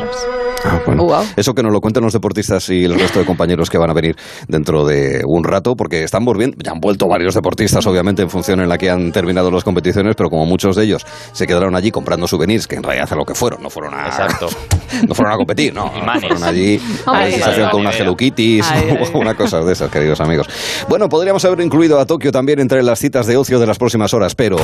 Ah, 0.64 0.80
oh, 0.98 1.24
Eso 1.36 1.54
que 1.54 1.62
nos 1.62 1.72
lo 1.72 1.80
cuenten 1.80 2.02
los 2.02 2.12
deportistas 2.12 2.68
y 2.70 2.84
el 2.84 2.98
resto 2.98 3.18
de 3.18 3.26
compañeros 3.26 3.68
que 3.68 3.78
van 3.78 3.90
a 3.90 3.94
venir 3.94 4.16
dentro 4.48 4.84
de 4.84 5.22
un 5.26 5.44
rato, 5.44 5.76
porque 5.76 6.02
están 6.02 6.24
volviendo, 6.24 6.56
ya 6.62 6.72
han 6.72 6.80
vuelto 6.80 7.06
varios 7.06 7.34
deportistas, 7.34 7.86
obviamente, 7.86 8.22
en 8.22 8.30
función 8.30 8.60
en 8.60 8.68
la 8.68 8.78
que 8.78 8.90
han 8.90 9.12
terminado 9.12 9.50
las 9.50 9.64
competiciones, 9.64 10.14
pero 10.16 10.30
como 10.30 10.46
muchos 10.46 10.76
de 10.76 10.84
ellos 10.84 11.06
se 11.32 11.46
quedaron 11.46 11.76
allí 11.76 11.90
comprando 11.90 12.26
souvenirs, 12.26 12.66
que 12.66 12.76
en 12.76 12.82
realidad 12.82 13.04
hacen 13.04 13.18
lo 13.18 13.24
que 13.24 13.34
fueron, 13.34 13.62
no 13.62 13.70
fueron 13.70 13.94
a, 13.94 14.06
Exacto. 14.06 14.48
no 15.08 15.14
fueron 15.14 15.34
a 15.34 15.36
competir, 15.36 15.74
no, 15.74 15.90
fueron 16.20 16.42
allí 16.42 16.80
a 17.06 17.70
con 17.70 17.80
unas 17.80 17.98
Hello 17.98 18.14
o 19.14 19.18
una 19.18 19.34
cosa 19.34 19.60
de 19.60 19.72
esas, 19.72 19.90
queridos 19.90 20.20
amigos. 20.20 20.48
Bueno, 20.88 21.08
podríamos 21.08 21.44
haber 21.44 21.60
incluido 21.60 21.98
a 22.00 22.06
Tokio 22.06 22.32
también 22.32 22.60
entre 22.60 22.82
las 22.82 22.98
citas 22.98 23.26
de 23.26 23.36
ocio 23.36 23.58
de 23.58 23.66
las 23.66 23.78
próximas 23.78 24.14
horas, 24.14 24.34
pero 24.34 24.56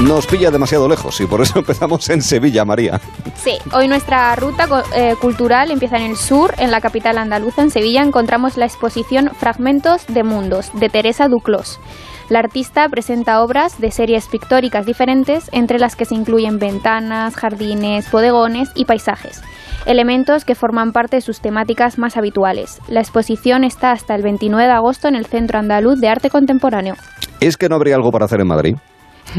nos 0.00 0.28
pilla 0.28 0.50
demasiado 0.52 0.88
lejos 0.88 1.20
y 1.20 1.26
por 1.26 1.40
eso 1.40 1.58
empezamos 1.58 2.08
en 2.10 2.22
Sevilla, 2.22 2.64
María. 2.64 3.00
Sí, 3.34 3.58
hoy 3.72 3.88
nuestra 3.88 4.34
ruta 4.36 4.68
eh, 4.94 5.14
cultural 5.20 5.70
empieza 5.70 5.96
en 5.96 6.10
el 6.10 6.16
sur, 6.16 6.54
en 6.58 6.70
la 6.70 6.80
capital 6.80 7.18
andaluza, 7.18 7.62
en 7.62 7.70
Sevilla, 7.70 8.02
encontramos 8.02 8.56
la 8.56 8.66
exposición 8.66 9.30
Fragmentos 9.36 10.06
de 10.06 10.22
Mundos 10.22 10.70
de 10.74 10.88
Teresa 10.88 11.28
Duclos. 11.28 11.80
La 12.28 12.40
artista 12.40 12.88
presenta 12.88 13.42
obras 13.42 13.80
de 13.80 13.90
series 13.90 14.26
pictóricas 14.28 14.86
diferentes, 14.86 15.48
entre 15.50 15.78
las 15.78 15.96
que 15.96 16.04
se 16.04 16.14
incluyen 16.14 16.58
ventanas, 16.58 17.34
jardines, 17.34 18.10
bodegones 18.10 18.68
y 18.74 18.84
paisajes, 18.84 19.42
elementos 19.86 20.44
que 20.44 20.54
forman 20.54 20.92
parte 20.92 21.16
de 21.16 21.22
sus 21.22 21.40
temáticas 21.40 21.98
más 21.98 22.16
habituales. 22.16 22.80
La 22.86 23.00
exposición 23.00 23.64
está 23.64 23.92
hasta 23.92 24.14
el 24.14 24.22
29 24.22 24.66
de 24.66 24.72
agosto 24.72 25.08
en 25.08 25.16
el 25.16 25.26
Centro 25.26 25.58
Andaluz 25.58 25.98
de 26.00 26.08
Arte 26.08 26.28
Contemporáneo. 26.28 26.94
¿Es 27.40 27.56
que 27.56 27.68
no 27.68 27.76
habría 27.76 27.96
algo 27.96 28.10
para 28.10 28.26
hacer 28.26 28.40
en 28.40 28.48
Madrid? 28.48 28.76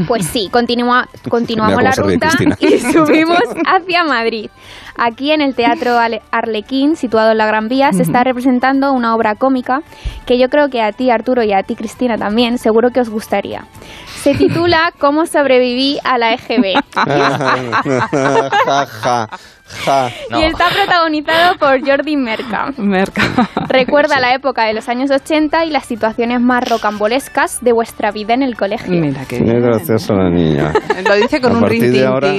Pues 0.06 0.26
sí, 0.26 0.48
continuamos 0.50 1.82
la 1.82 1.92
ruta 1.92 2.30
y 2.58 2.78
subimos 2.78 3.42
hacia 3.66 4.04
Madrid. 4.04 4.50
Aquí 4.96 5.32
en 5.32 5.40
el 5.40 5.54
Teatro 5.54 5.98
Arlequín, 6.30 6.96
situado 6.96 7.32
en 7.32 7.38
la 7.38 7.46
Gran 7.46 7.68
Vía, 7.68 7.92
se 7.92 8.02
está 8.02 8.22
representando 8.22 8.92
una 8.92 9.14
obra 9.14 9.34
cómica 9.34 9.82
que 10.26 10.38
yo 10.38 10.48
creo 10.48 10.68
que 10.68 10.82
a 10.82 10.92
ti, 10.92 11.10
Arturo, 11.10 11.42
y 11.42 11.52
a 11.52 11.62
ti, 11.62 11.74
Cristina, 11.74 12.18
también, 12.18 12.58
seguro 12.58 12.90
que 12.90 13.00
os 13.00 13.08
gustaría. 13.08 13.64
Se 14.22 14.34
titula 14.34 14.92
¿Cómo 14.98 15.26
sobreviví 15.26 15.98
a 16.04 16.18
la 16.18 16.34
EGB? 16.34 16.74
Y 20.30 20.44
está 20.44 20.68
protagonizado 20.68 21.56
por 21.58 21.80
Jordi 21.86 22.16
Merca. 22.16 22.72
Merca. 22.76 23.22
Recuerda 23.68 24.20
la 24.20 24.34
época 24.34 24.64
de 24.64 24.74
los 24.74 24.88
años 24.88 25.10
80 25.10 25.64
y 25.64 25.70
las 25.70 25.86
situaciones 25.86 26.40
más 26.40 26.68
rocambolescas 26.68 27.60
de 27.62 27.72
vuestra 27.72 28.10
vida 28.10 28.34
en 28.34 28.42
el 28.42 28.56
colegio. 28.56 28.90
Mira 29.00 29.24
qué 29.26 29.40
bien. 29.40 29.60
graciosa 29.60 30.14
la 30.14 30.30
niña. 30.30 30.72
Lo 31.06 31.14
dice 31.14 31.40
con 31.40 31.52
a 31.52 31.54
un 31.54 31.60
partir 31.60 31.90
de 31.90 32.06
ahora 32.06 32.32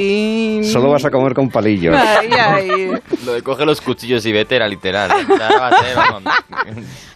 solo 0.64 0.92
vas 0.92 1.06
a 1.06 1.10
comer 1.10 1.34
con 1.34 1.50
palillos. 1.50 1.96
Lo 3.26 3.34
de 3.34 3.42
coge 3.42 3.66
los 3.66 3.82
cuchillos 3.82 4.26
y 4.26 4.32
vete 4.32 4.56
era 4.56 4.68
literal. 4.68 5.12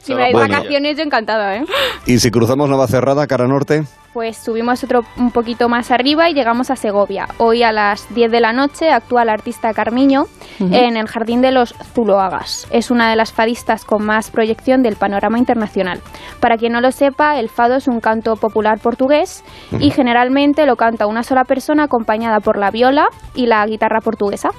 Si 0.01 0.13
me 0.13 0.21
dais 0.21 0.35
vacaciones, 0.35 0.97
yo 0.97 1.03
encantada, 1.03 1.57
¿eh? 1.57 1.65
¿Y 2.05 2.19
si 2.19 2.29
cruzamos 2.29 2.69
Navacerrada, 2.69 3.25
cara 3.25 3.47
norte? 3.47 3.83
Pues 4.15 4.37
subimos 4.37 4.81
otro 4.81 5.01
un 5.17 5.31
poquito 5.31 5.67
más 5.67 5.91
arriba 5.91 6.29
y 6.29 6.33
llegamos 6.33 6.71
a 6.71 6.77
Segovia. 6.77 7.27
Hoy 7.37 7.63
a 7.63 7.73
las 7.73 8.07
10 8.15 8.31
de 8.31 8.39
la 8.39 8.53
noche 8.53 8.89
actúa 8.89 9.23
el 9.23 9.29
artista 9.29 9.73
Carmiño 9.73 10.23
en 10.57 10.95
el 10.95 11.05
Jardín 11.05 11.41
de 11.41 11.51
los 11.51 11.75
Zuloagas. 11.93 12.65
Es 12.71 12.91
una 12.91 13.09
de 13.09 13.17
las 13.17 13.33
fadistas 13.33 13.83
con 13.83 14.05
más 14.05 14.31
proyección 14.31 14.83
del 14.83 14.95
panorama 14.95 15.37
internacional. 15.37 15.99
Para 16.39 16.55
quien 16.55 16.71
no 16.71 16.79
lo 16.79 16.93
sepa, 16.93 17.41
el 17.41 17.49
fado 17.49 17.75
es 17.75 17.89
un 17.89 17.99
canto 17.99 18.37
popular 18.37 18.79
portugués 18.79 19.43
y 19.81 19.91
generalmente 19.91 20.65
lo 20.65 20.77
canta 20.77 21.07
una 21.07 21.23
sola 21.23 21.43
persona 21.43 21.83
acompañada 21.83 22.39
por 22.39 22.57
la 22.57 22.71
viola 22.71 23.09
y 23.33 23.47
la 23.47 23.65
guitarra 23.65 23.99
portuguesa. 23.99 24.51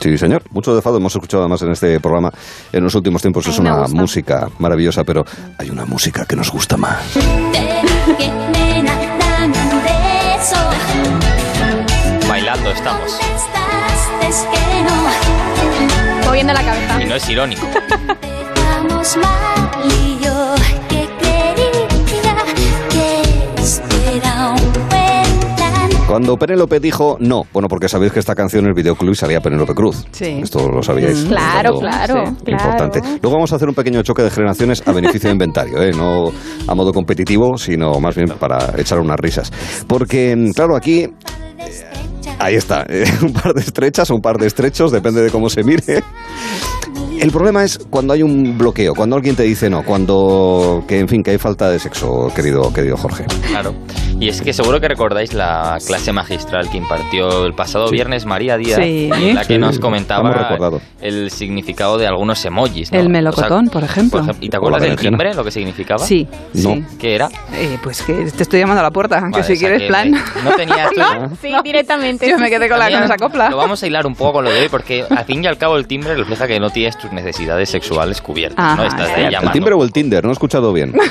Sí, 0.00 0.18
señor. 0.18 0.42
Mucho 0.50 0.74
de 0.74 0.82
fado 0.82 0.96
hemos 0.96 1.14
escuchado 1.14 1.44
además 1.44 1.62
en 1.62 1.70
este 1.70 2.00
programa 2.00 2.32
en 2.72 2.82
los 2.82 2.96
últimos 2.96 3.22
tiempos. 3.22 3.46
Es 3.46 3.60
una 3.60 3.86
música 3.86 4.48
maravillosa, 4.58 5.04
pero 5.04 5.22
hay 5.56 5.70
una 5.70 5.84
música 5.84 6.26
que 6.26 6.34
nos 6.34 6.50
gusta 6.50 6.76
más. 6.76 7.16
Estamos. 12.74 13.18
Moviendo 16.24 16.52
la 16.52 16.62
cabeza. 16.62 17.02
Y 17.02 17.06
no 17.06 17.14
es 17.14 17.28
irónico. 17.28 17.66
Cuando 26.14 26.36
Penélope 26.36 26.78
dijo 26.78 27.16
no, 27.18 27.42
bueno, 27.52 27.66
porque 27.66 27.88
sabéis 27.88 28.12
que 28.12 28.20
esta 28.20 28.36
canción 28.36 28.62
en 28.62 28.68
el 28.68 28.74
videoclub 28.74 29.16
salía 29.16 29.40
Penélope 29.40 29.74
Cruz. 29.74 30.06
Sí. 30.12 30.38
Esto 30.40 30.68
lo 30.68 30.80
sabíais. 30.80 31.24
Claro, 31.24 31.80
claro, 31.80 32.22
Importante. 32.46 33.00
Luego 33.20 33.32
vamos 33.32 33.52
a 33.52 33.56
hacer 33.56 33.68
un 33.68 33.74
pequeño 33.74 34.00
choque 34.04 34.22
de 34.22 34.30
generaciones 34.30 34.80
a 34.86 34.92
beneficio 34.92 35.28
de 35.28 35.32
inventario, 35.32 35.82
¿eh? 35.82 35.90
no 35.90 36.30
a 36.68 36.74
modo 36.76 36.92
competitivo, 36.92 37.58
sino 37.58 37.98
más 37.98 38.14
bien 38.14 38.28
para 38.38 38.74
echar 38.78 39.00
unas 39.00 39.18
risas. 39.18 39.50
Porque, 39.88 40.52
claro, 40.54 40.76
aquí 40.76 41.00
eh, 41.00 41.12
Ahí 42.38 42.54
está, 42.54 42.86
eh, 42.88 43.06
un 43.22 43.32
par 43.32 43.52
de 43.52 43.62
estrechas 43.62 44.08
o 44.12 44.14
un 44.14 44.20
par 44.20 44.38
de 44.38 44.46
estrechos, 44.46 44.92
depende 44.92 45.20
de 45.20 45.32
cómo 45.32 45.48
se 45.48 45.64
mire. 45.64 46.04
El 47.20 47.30
problema 47.30 47.64
es 47.64 47.78
cuando 47.90 48.12
hay 48.12 48.22
un 48.22 48.58
bloqueo, 48.58 48.94
cuando 48.94 49.16
alguien 49.16 49.36
te 49.36 49.44
dice 49.44 49.70
no, 49.70 49.82
cuando 49.82 50.84
que 50.86 50.98
en 50.98 51.08
fin 51.08 51.22
que 51.22 51.30
hay 51.32 51.38
falta 51.38 51.70
de 51.70 51.78
sexo, 51.78 52.28
querido 52.34 52.72
querido 52.72 52.96
Jorge. 52.96 53.24
Claro. 53.48 53.74
Y 54.20 54.28
es 54.28 54.40
que 54.42 54.52
seguro 54.52 54.80
que 54.80 54.88
recordáis 54.88 55.34
la 55.34 55.78
clase 55.84 56.12
magistral 56.12 56.70
que 56.70 56.78
impartió 56.78 57.44
el 57.44 57.54
pasado 57.54 57.90
viernes 57.90 58.26
María 58.26 58.56
Díaz, 58.56 58.78
en 58.78 59.34
la 59.34 59.44
que 59.44 59.58
nos 59.58 59.78
comentaba 59.78 60.70
el 61.00 61.30
significado 61.30 61.98
de 61.98 62.06
algunos 62.06 62.44
emojis. 62.44 62.92
El 62.92 63.10
melocotón, 63.10 63.68
por, 63.68 63.82
ejemplo. 63.82 64.22
¿Y 64.40 64.48
te 64.48 64.56
acuerdas 64.56 64.82
del 64.82 64.96
timbre, 64.96 65.34
lo 65.34 65.44
que 65.44 65.50
significaba? 65.50 66.04
Sí. 66.04 66.28
sí. 66.54 66.84
¿Qué 66.98 67.14
era? 67.14 67.28
Eh, 67.52 67.78
pues 67.82 68.02
que 68.02 68.14
te 68.14 68.42
estoy 68.42 68.60
llamando 68.60 68.80
a 68.80 68.84
la 68.84 68.90
puerta, 68.90 69.22
que 69.34 69.42
si 69.42 69.58
quieres 69.58 69.82
plan. 69.88 70.12
no 70.12 70.52
tenías 70.56 70.90
Sí, 71.42 71.52
directamente. 71.64 72.28
Yo 72.28 72.38
me 72.38 72.48
quedé 72.48 72.68
con 72.68 72.78
la 72.78 72.88
esa 72.88 73.16
copla. 73.16 73.50
Lo 73.50 73.56
vamos 73.56 73.82
a 73.82 73.86
hilar 73.86 74.06
un 74.06 74.14
poco 74.14 74.34
con 74.34 74.44
lo 74.44 74.50
de 74.50 74.60
hoy 74.60 74.68
porque 74.68 75.04
al 75.08 75.24
fin 75.24 75.42
y 75.42 75.46
al 75.46 75.58
cabo 75.58 75.76
el 75.76 75.86
timbre 75.86 76.14
refleja 76.14 76.46
que 76.46 76.60
no 76.60 76.70
tienes 76.70 76.96
tus 77.04 77.12
necesidades 77.12 77.68
sexuales 77.68 78.22
cubiertas. 78.22 78.76
¿no? 78.76 78.84
Estás 78.84 79.10
¿El 79.16 79.50
timbre 79.52 79.74
o 79.74 79.84
el 79.84 79.92
Tinder? 79.92 80.24
No 80.24 80.30
he 80.30 80.32
escuchado 80.32 80.72
bien. 80.72 80.92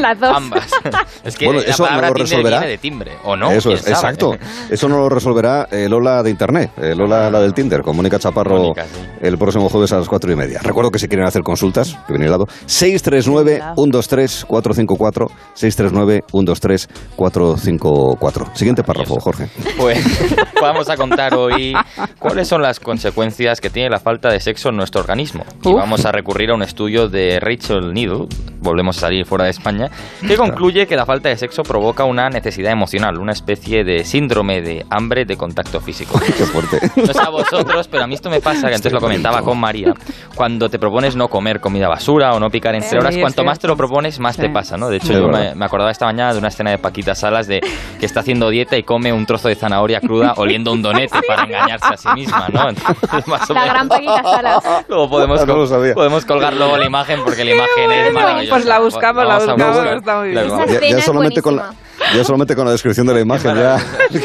Las 0.00 0.18
dos. 0.20 0.32
Ambas. 0.34 0.70
es 1.24 1.36
que 1.36 1.46
bueno, 1.46 1.62
eso 1.62 1.84
no 1.90 2.00
lo 2.00 2.12
resolverá. 2.12 2.60
de 2.60 2.78
timbre, 2.78 3.14
¿o 3.24 3.34
no? 3.34 3.50
Eso 3.50 3.72
es, 3.72 3.88
exacto. 3.88 4.36
Eso 4.70 4.88
no 4.88 4.98
lo 4.98 5.08
resolverá 5.08 5.66
el 5.70 5.90
Lola 5.90 6.22
de 6.22 6.30
Internet, 6.30 6.70
el 6.76 6.98
Lola 6.98 7.28
la 7.30 7.40
del 7.40 7.54
Tinder, 7.54 7.80
con 7.80 7.96
Mónica 7.96 8.18
Chaparro 8.18 8.74
el 9.20 9.38
próximo 9.38 9.70
jueves 9.70 9.92
a 9.92 9.98
las 9.98 10.08
cuatro 10.08 10.30
y 10.30 10.36
media. 10.36 10.60
Recuerdo 10.62 10.90
que 10.90 10.98
si 10.98 11.08
quieren 11.08 11.26
hacer 11.26 11.40
consultas, 11.42 11.98
que 12.06 12.12
viene 12.12 12.26
al 12.26 12.32
lado, 12.32 12.46
639-123-454, 12.66 15.30
639-123-454. 15.54 18.54
Siguiente 18.54 18.82
párrafo, 18.82 19.18
Jorge. 19.18 19.48
Pues 19.78 19.98
vamos 20.60 20.90
a 20.90 20.96
contar 20.96 21.34
hoy 21.34 21.72
cuáles 22.18 22.48
son 22.48 22.60
las 22.60 22.80
consecuencias 22.80 23.60
que 23.60 23.70
tiene 23.70 23.90
la 23.90 23.98
falta 23.98 24.28
de 24.28 24.40
sexo 24.40 24.68
en 24.68 24.76
nuestro 24.76 25.00
organismo. 25.00 25.15
Y 25.64 25.72
vamos 25.72 26.04
a 26.04 26.12
recurrir 26.12 26.50
a 26.50 26.54
un 26.54 26.62
estudio 26.62 27.08
de 27.08 27.40
Rachel 27.40 27.94
Needle, 27.94 28.26
volvemos 28.60 28.98
a 28.98 29.00
salir 29.02 29.24
fuera 29.24 29.44
de 29.44 29.50
España, 29.50 29.90
que 30.26 30.36
concluye 30.36 30.86
que 30.86 30.96
la 30.96 31.06
falta 31.06 31.28
de 31.28 31.36
sexo 31.36 31.62
provoca 31.62 32.04
una 32.04 32.28
necesidad 32.28 32.72
emocional, 32.72 33.18
una 33.18 33.32
especie 33.32 33.84
de 33.84 34.04
síndrome 34.04 34.60
de 34.60 34.84
hambre 34.90 35.24
de 35.24 35.36
contacto 35.36 35.80
físico. 35.80 36.20
Qué 36.20 36.32
fuerte. 36.32 36.80
No 37.06 37.12
sé 37.12 37.20
a 37.20 37.28
vosotros, 37.28 37.88
pero 37.88 38.04
a 38.04 38.06
mí 38.06 38.14
esto 38.14 38.30
me 38.30 38.40
pasa, 38.40 38.68
que 38.68 38.74
antes 38.74 38.92
lo 38.92 39.00
comentaba 39.00 39.42
con 39.42 39.58
María, 39.58 39.94
cuando 40.34 40.68
te 40.68 40.78
propones 40.78 41.14
no 41.14 41.28
comer 41.28 41.60
comida 41.60 41.88
basura 41.88 42.32
o 42.34 42.40
no 42.40 42.50
picar 42.50 42.74
entre 42.74 42.98
horas, 42.98 43.16
cuanto 43.16 43.44
más 43.44 43.58
te 43.58 43.68
lo 43.68 43.76
propones, 43.76 44.18
más 44.18 44.36
te 44.36 44.50
pasa, 44.50 44.76
¿no? 44.76 44.88
De 44.88 44.96
hecho, 44.96 45.12
yo 45.12 45.28
me, 45.28 45.64
acordaba 45.64 45.90
esta 45.90 46.06
mañana 46.06 46.32
de 46.32 46.38
una 46.38 46.48
escena 46.48 46.70
de 46.70 46.78
Paquita 46.78 47.14
Salas 47.14 47.46
de 47.46 47.60
que 48.00 48.06
está 48.06 48.20
haciendo 48.20 48.50
dieta 48.50 48.76
y 48.76 48.82
come 48.82 49.12
un 49.12 49.24
trozo 49.24 49.48
de 49.48 49.54
zanahoria 49.54 50.00
cruda 50.00 50.34
oliendo 50.36 50.72
un 50.72 50.82
donete 50.82 51.18
para 51.26 51.44
engañarse 51.44 51.94
a 51.94 51.96
sí 51.96 52.08
misma, 52.14 52.48
¿no? 52.52 52.66
la 53.54 53.66
gran 53.66 53.88
Paquita 53.88 54.22
Salas. 54.22 54.64
Luego 55.08 55.36
podemos, 55.36 55.94
podemos 55.94 56.24
colgar 56.24 56.54
luego 56.54 56.76
la 56.76 56.86
imagen 56.86 57.20
porque 57.24 57.44
la 57.44 57.54
imagen 57.54 57.92
es 57.92 58.12
maravillosa. 58.12 58.54
Pues 58.54 58.64
la 58.64 58.78
buscamos, 58.78 59.26
la 59.26 59.38
buscamos, 59.38 59.86
está 59.96 60.18
muy 60.18 60.30
bien. 60.30 60.48
Ya, 60.90 61.00
solamente 61.00 61.42
con 61.42 61.56
la 61.56 61.74
ya 62.14 62.24
solamente 62.24 62.54
con 62.54 62.64
la 62.64 62.72
descripción 62.72 63.06
de 63.06 63.14
la 63.14 63.20
imagen 63.20 63.54
ya... 63.56 63.78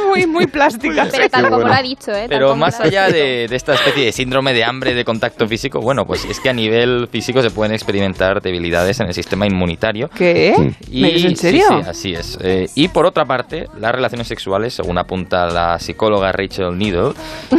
Muy, 0.08 0.26
muy 0.28 0.48
plástica. 0.48 1.08
Pero 1.12 1.30
tal 1.30 1.50
como 1.50 1.68
lo 1.68 1.74
ha 1.74 1.82
dicho, 1.82 2.12
¿eh? 2.12 2.26
Pero 2.28 2.56
más 2.56 2.80
allá 2.80 3.10
de, 3.10 3.46
esta 3.46 3.74
especie 3.74 4.06
de 4.06 4.12
síndrome 4.12 4.54
de 4.54 4.64
hambre 4.64 4.94
de 4.94 5.04
contacto 5.04 5.48
físico, 5.48 5.80
bueno, 5.80 6.06
pues 6.06 6.26
es 6.26 6.40
que 6.40 6.50
a 6.50 6.54
nivel 6.54 7.08
físico 7.08 7.42
se 7.42 7.50
pueden 7.50 7.74
experimentar 7.74 8.42
debilidades 8.42 9.00
en 9.00 9.08
el 9.08 9.14
sistema 9.14 9.46
inmunitario. 9.46 10.10
¿Qué? 10.10 10.74
Y, 10.90 11.26
¿En 11.26 11.36
serio? 11.36 11.66
Sí, 11.68 11.90
así 11.90 12.14
es. 12.14 12.38
Eh, 12.42 12.68
y 12.76 12.88
por 12.90 13.06
otra 13.06 13.26
parte, 13.26 13.68
las 13.78 13.92
relaciones 13.92 14.28
sexuales, 14.28 14.74
según 14.74 14.98
apunta 14.98 15.48
la 15.48 15.80
psicóloga 15.80 16.32
Rachel 16.32 16.78
Needle, 16.78 17.14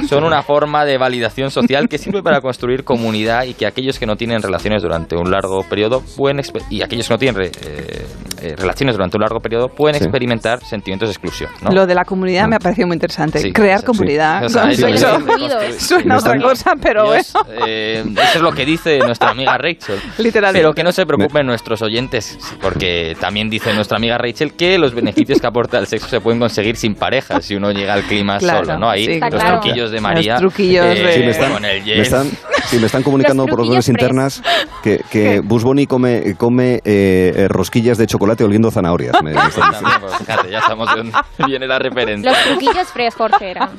son 0.09 0.25
una 0.25 0.43
forma 0.43 0.85
de 0.85 0.99
validación 0.99 1.51
social 1.51 1.89
que 1.89 1.99
sirve 1.99 2.23
para 2.23 2.41
construir 2.41 2.85
comunidad 2.85 3.45
y 3.45 3.55
que 3.55 3.67
aquellos 3.67 3.99
que 3.99 4.07
no 4.07 4.17
tienen 4.17 4.43
relaciones 4.43 4.83
durante 4.83 5.17
un 5.17 5.31
largo 5.31 5.63
periodo 5.69 6.03
pueden... 6.17 6.41
Y 6.71 6.83
aquellos 6.83 7.09
que 7.09 7.15
no 7.15 7.19
tienen 7.19 7.43
eh, 7.43 7.51
eh, 8.43 8.55
relaciones 8.57 8.95
durante 8.97 9.17
un 9.17 9.23
largo 9.23 9.41
periodo 9.41 9.69
pueden 9.69 10.02
experimentar 10.03 10.65
sentimientos 10.65 11.09
de 11.09 11.13
exclusión. 11.13 11.51
Lo 11.71 11.87
de 11.87 11.95
la 11.95 12.05
comunidad 12.05 12.49
me 12.49 12.57
ha 12.57 12.59
parecido 12.59 12.87
muy 12.87 12.95
interesante. 12.95 13.53
Crear 13.53 13.85
comunidad. 13.85 14.49
suena 15.79 16.19
otra 16.19 16.41
cosa, 16.41 16.75
pero 16.81 17.07
bueno. 17.07 17.23
Eh, 17.67 18.05
eso 18.05 18.39
es 18.39 18.43
lo 18.43 18.53
que 18.53 18.65
dice 18.65 18.99
nuestra 18.99 19.31
amiga 19.33 19.57
Rachel. 19.59 19.99
Literalmente. 20.19 20.61
Pero 20.61 20.75
que 20.75 20.83
no 20.83 20.93
se 20.93 21.07
preocupen 21.07 21.47
nuestros 21.47 21.83
oyentes, 21.83 22.39
porque 22.61 23.17
también 23.21 23.51
dice 23.51 23.73
nuestra 23.75 23.97
amiga 23.97 24.19
Rachel 24.19 24.55
que 24.55 24.79
los 24.79 24.95
beneficios 24.95 25.41
que 25.41 25.47
aporta 25.47 25.79
el 25.79 25.87
sexo 25.87 26.09
se 26.09 26.21
pueden 26.21 26.41
conseguir 26.41 26.77
sin 26.77 26.95
pareja 26.95 27.41
si 27.41 27.55
uno 27.55 27.71
llega 27.71 27.95
al 27.95 28.03
clima 28.03 28.41
solo, 28.41 28.79
¿no? 28.79 28.89
Ahí 28.89 29.21
los 29.21 29.45
truquillos 29.45 29.91
de 29.91 30.01
María. 30.01 30.35
Los 30.35 30.41
truquillos 30.41 30.87
eh, 30.87 30.95
de... 30.95 31.19
me 31.19 31.31
están, 31.31 31.53
con 31.53 31.65
el 31.65 31.85
me 31.85 32.01
están, 32.01 32.31
me 32.73 32.87
están 32.87 33.03
comunicando 33.03 33.47
por 33.47 33.67
redes 33.67 33.89
internas 33.89 34.43
que, 34.83 35.03
que 35.11 35.41
Busboni 35.41 35.87
come, 35.87 36.35
come 36.37 36.81
eh, 36.85 37.47
rosquillas 37.49 37.99
de 37.99 38.07
chocolate 38.07 38.45
oliendo 38.45 38.71
zanahorias. 38.71 39.23
Me, 39.23 39.33
pues, 40.01 40.51
ya 40.51 40.61
sabemos 40.63 40.95
de 40.95 41.13
viene 41.47 41.67
la 41.67 41.79
referencia. 41.79 42.31
Los 42.31 42.43
truquillos 42.43 42.89
fres, 42.89 43.15
Jorge, 43.15 43.51
eran. 43.51 43.71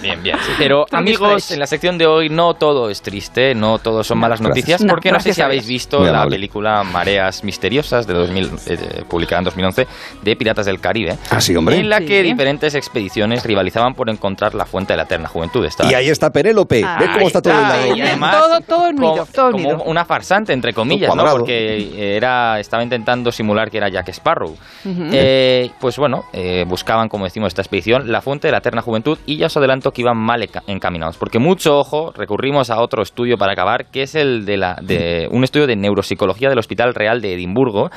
bien, 0.00 0.22
bien. 0.22 0.36
Pero 0.58 0.86
amigos, 0.92 1.50
en 1.50 1.60
la 1.60 1.66
sección 1.66 1.98
de 1.98 2.06
hoy 2.06 2.28
no 2.28 2.54
todo 2.54 2.90
es 2.90 3.02
triste, 3.02 3.54
no 3.54 3.78
todo 3.78 4.04
son 4.04 4.18
malas 4.18 4.40
noticias, 4.40 4.84
porque 4.88 5.12
no 5.12 5.20
sé 5.20 5.34
si 5.34 5.42
habéis 5.42 5.66
visto 5.66 6.00
la 6.04 6.26
película 6.26 6.82
Mareas 6.84 7.44
Misteriosas 7.44 8.06
de 8.06 8.14
2000, 8.14 8.50
eh, 8.66 9.04
publicada 9.08 9.40
en 9.40 9.44
2011 9.44 9.86
de 10.22 10.36
Piratas 10.36 10.66
del 10.66 10.80
Caribe. 10.80 11.18
Ah, 11.30 11.40
sí, 11.40 11.54
hombre. 11.56 11.76
En 11.76 11.88
la 11.88 12.00
que 12.00 12.22
diferentes 12.22 12.74
expediciones 12.74 13.44
rivalizaban 13.44 13.94
por 13.94 14.10
encontrar 14.10 14.54
la 14.54 14.66
fuente 14.66 14.92
de 14.92 14.98
la 14.98 15.02
eterna 15.04 15.28
juventud. 15.28 15.66
y 15.90 15.94
ahí 15.94 16.08
está 16.08 16.30
Penélope. 16.30 16.84
¿Ves 16.98 17.10
cómo 17.14 17.26
está 17.26 17.42
todo 17.42 17.54
el 17.54 17.96
Y 17.96 18.00
además, 18.00 18.36
todo, 18.36 18.60
todo 18.60 18.88
unido, 18.88 19.26
como, 19.34 19.84
una 19.84 20.04
farsante, 20.04 20.52
entre 20.52 20.72
comillas, 20.72 21.14
¿no? 21.14 21.24
Porque 21.24 22.16
era, 22.16 22.58
estaba 22.60 22.82
intentando 22.82 23.32
simular 23.32 23.70
que 23.70 23.78
era 23.78 23.88
Jack 23.88 24.08
Sparrow. 24.10 24.56
Eh, 24.84 25.55
pues 25.80 25.96
bueno, 25.98 26.24
eh, 26.32 26.64
buscaban, 26.66 27.08
como 27.08 27.24
decimos, 27.24 27.48
esta 27.48 27.62
expedición, 27.62 28.10
la 28.10 28.20
fuente 28.20 28.48
de 28.48 28.52
la 28.52 28.58
eterna 28.58 28.82
juventud 28.82 29.18
y 29.26 29.36
ya 29.36 29.46
os 29.46 29.56
adelanto 29.56 29.90
que 29.90 30.02
iban 30.02 30.16
mal 30.16 30.46
encaminados. 30.66 31.16
Porque 31.16 31.38
mucho 31.38 31.78
ojo, 31.78 32.12
recurrimos 32.14 32.70
a 32.70 32.80
otro 32.80 33.02
estudio 33.02 33.36
para 33.36 33.52
acabar, 33.52 33.86
que 33.90 34.02
es 34.02 34.14
el 34.14 34.44
de, 34.44 34.56
la, 34.56 34.76
de 34.82 35.28
un 35.30 35.44
estudio 35.44 35.66
de 35.66 35.76
neuropsicología 35.76 36.48
del 36.48 36.58
Hospital 36.58 36.94
Real 36.94 37.20
de 37.20 37.34
Edimburgo, 37.34 37.90